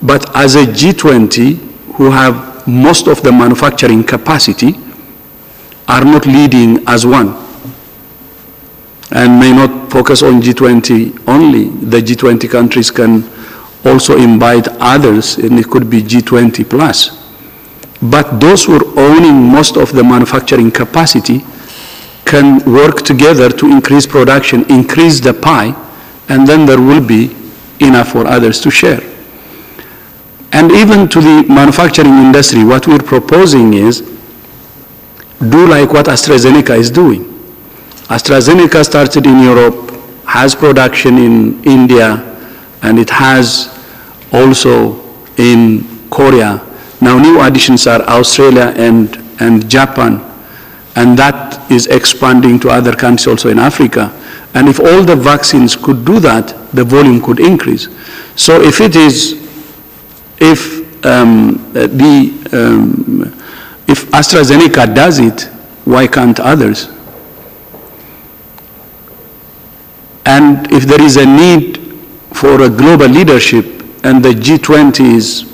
[0.00, 1.56] But as a G20,
[1.96, 4.74] who have most of the manufacturing capacity,
[5.86, 7.36] are not leading as one
[9.10, 11.68] and may not focus on G20 only.
[11.68, 13.28] The G20 countries can
[13.84, 17.20] also invite others, and it could be G20 plus.
[18.00, 21.44] But those who are owning most of the manufacturing capacity
[22.32, 25.70] can work together to increase production, increase the pie,
[26.30, 27.24] and then there will be
[27.78, 29.02] enough for others to share.
[30.50, 34.00] And even to the manufacturing industry, what we're proposing is
[35.50, 37.24] do like what AstraZeneca is doing.
[38.08, 39.90] AstraZeneca started in Europe,
[40.24, 42.16] has production in India,
[42.80, 43.68] and it has
[44.32, 45.02] also
[45.36, 46.66] in Korea.
[47.02, 50.31] Now new additions are Australia and, and Japan,
[50.94, 54.12] and that is expanding to other countries also in Africa.
[54.54, 57.88] And if all the vaccines could do that, the volume could increase.
[58.36, 59.32] So if it is,
[60.38, 63.22] if um, the, um,
[63.88, 65.42] if AstraZeneca does it,
[65.84, 66.88] why can't others?
[70.26, 71.78] And if there is a need
[72.32, 73.64] for a global leadership
[74.04, 75.48] and the G20 is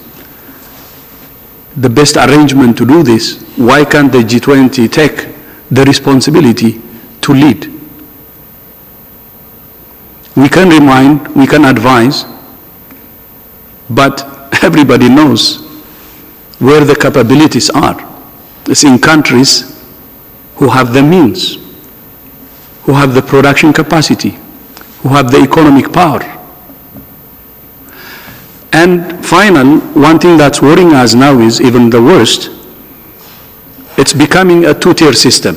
[1.76, 5.34] the best arrangement to do this, why can't the G20 take
[5.70, 6.80] the responsibility
[7.22, 7.66] to lead?
[10.36, 12.24] We can remind, we can advise,
[13.90, 14.22] but
[14.62, 15.56] everybody knows
[16.60, 17.96] where the capabilities are.
[18.66, 19.84] It's in countries
[20.56, 21.56] who have the means,
[22.84, 24.38] who have the production capacity,
[25.02, 26.22] who have the economic power.
[28.72, 32.50] And final, one thing that's worrying us now is even the worst.
[33.98, 35.56] It's becoming a two-tier system.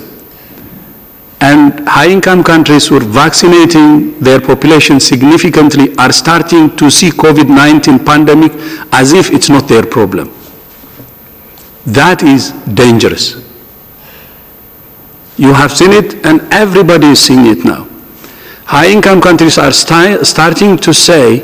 [1.41, 8.51] And high-income countries who are vaccinating their population significantly are starting to see COVID-19 pandemic
[8.91, 10.33] as if it's not their problem.
[11.85, 13.35] That is dangerous.
[15.37, 17.87] You have seen it and everybody is seeing it now.
[18.65, 21.41] High-income countries are sti- starting to say,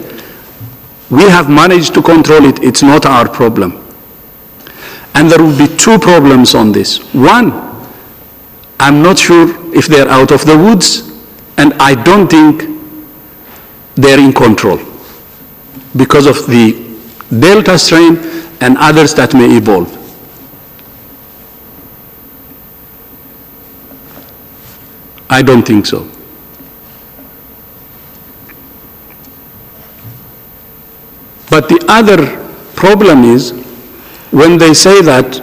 [1.10, 3.87] we have managed to control it, it's not our problem.
[5.18, 7.00] And there will be two problems on this.
[7.16, 7.52] One,
[8.80, 11.10] I'm not sure if they're out of the woods,
[11.58, 12.66] and I don't think
[13.96, 14.78] they're in control
[15.96, 16.86] because of the
[17.40, 18.18] Delta strain
[18.62, 19.92] and others that may evolve.
[25.32, 26.08] I don't think so.
[31.50, 32.38] But the other
[32.76, 33.67] problem is
[34.38, 35.42] when they say that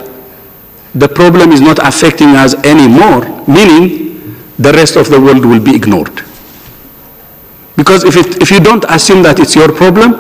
[0.94, 5.74] the problem is not affecting us anymore, meaning the rest of the world will be
[5.74, 6.22] ignored.
[7.76, 10.12] Because if, it, if you don't assume that it's your problem,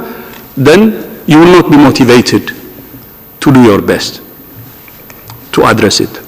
[0.56, 2.48] then you will not be motivated
[3.40, 4.20] to do your best
[5.52, 6.20] to address it.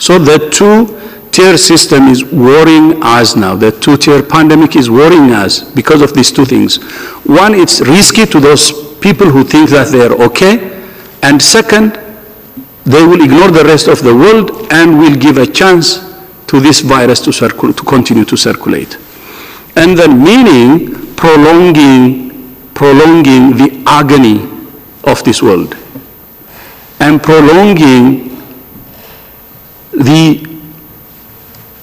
[0.00, 0.98] So the two
[1.30, 3.54] tier system is worrying us now.
[3.54, 6.82] The two tier pandemic is worrying us because of these two things.
[7.24, 10.71] One, it's risky to those people who think that they are okay.
[11.22, 11.92] And second,
[12.84, 16.00] they will ignore the rest of the world and will give a chance
[16.48, 18.98] to this virus to, circul- to continue to circulate.
[19.76, 24.48] And then meaning prolonging, prolonging the agony
[25.04, 25.76] of this world
[27.00, 28.28] and prolonging
[29.92, 30.60] the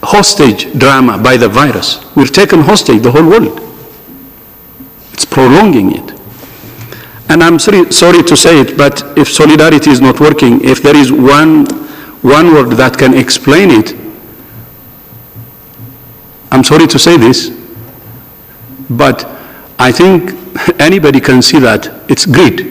[0.03, 2.03] hostage drama by the virus.
[2.15, 3.59] We're taken hostage, the whole world.
[5.13, 6.18] It's prolonging it.
[7.29, 10.97] And I'm sorry, sorry to say it, but if solidarity is not working, if there
[10.97, 11.65] is one,
[12.21, 13.95] one word that can explain it,
[16.51, 17.51] I'm sorry to say this,
[18.89, 19.25] but
[19.77, 20.31] I think
[20.79, 22.61] anybody can see that it's greed.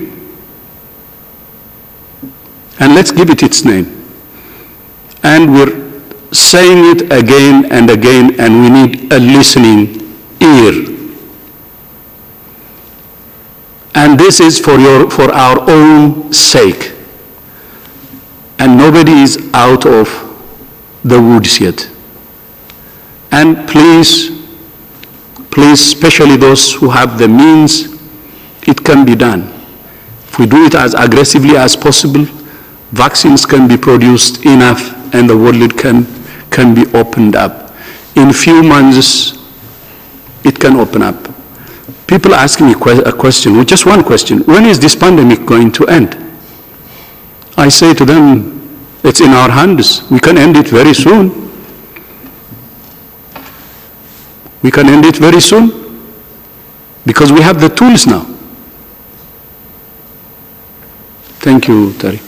[2.80, 3.94] And let's give it its name.
[5.22, 6.02] And we're
[6.32, 10.97] saying it again and again, and we need a listening ear.
[13.98, 16.92] And this is for, your, for our own sake.
[18.60, 20.06] And nobody is out of
[21.02, 21.90] the woods yet.
[23.32, 24.30] And please,
[25.50, 27.98] please, especially those who have the means,
[28.68, 29.42] it can be done.
[30.28, 32.24] If we do it as aggressively as possible,
[32.92, 36.06] vaccines can be produced enough and the world can,
[36.50, 37.74] can be opened up.
[38.14, 39.36] In few months,
[40.44, 41.37] it can open up.
[42.08, 44.38] People ask me a question, just one question.
[44.44, 46.16] When is this pandemic going to end?
[47.58, 50.10] I say to them, it's in our hands.
[50.10, 51.52] We can end it very soon.
[54.62, 55.70] We can end it very soon
[57.04, 58.24] because we have the tools now.
[61.40, 62.27] Thank you, Tarik.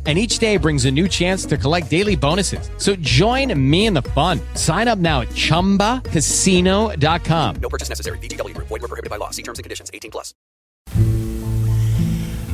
[0.07, 2.71] And each day brings a new chance to collect daily bonuses.
[2.77, 4.39] So join me in the fun.
[4.55, 7.55] Sign up now at chumbacasino.com.
[7.61, 8.17] No purchase necessary.
[8.17, 8.69] VGW Group.
[8.69, 9.29] Void were prohibited by law.
[9.29, 9.91] See terms and conditions.
[9.93, 10.33] 18 plus.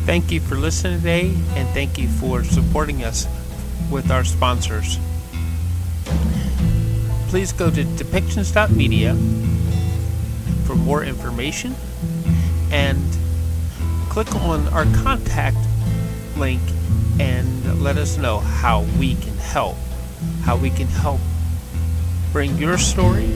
[0.08, 3.28] Thank you for listening today, and thank you for supporting us
[3.92, 4.98] with our sponsors.
[7.28, 9.16] Please go to depictions.media
[10.66, 11.76] for more information
[12.72, 13.04] and
[14.10, 15.58] click on our contact
[16.40, 16.62] link
[17.20, 19.76] and let us know how we can help.
[20.42, 21.20] How we can help
[22.32, 23.32] bring your story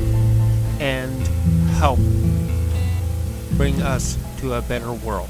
[0.80, 1.28] and
[1.78, 2.00] help
[3.58, 5.30] bring us to a better world.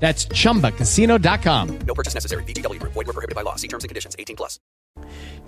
[0.00, 1.78] That's chumbacasino.com.
[1.80, 2.44] No purchase necessary.
[2.44, 2.92] VGW Group.
[2.94, 3.56] Void were prohibited by law.
[3.56, 4.16] See terms and conditions.
[4.18, 4.58] 18 plus.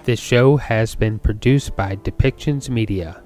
[0.04, 3.22] This show has been produced by Depictions Media.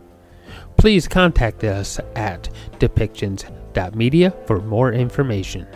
[0.76, 2.48] Please contact us at
[2.78, 5.66] depictions.media for more information.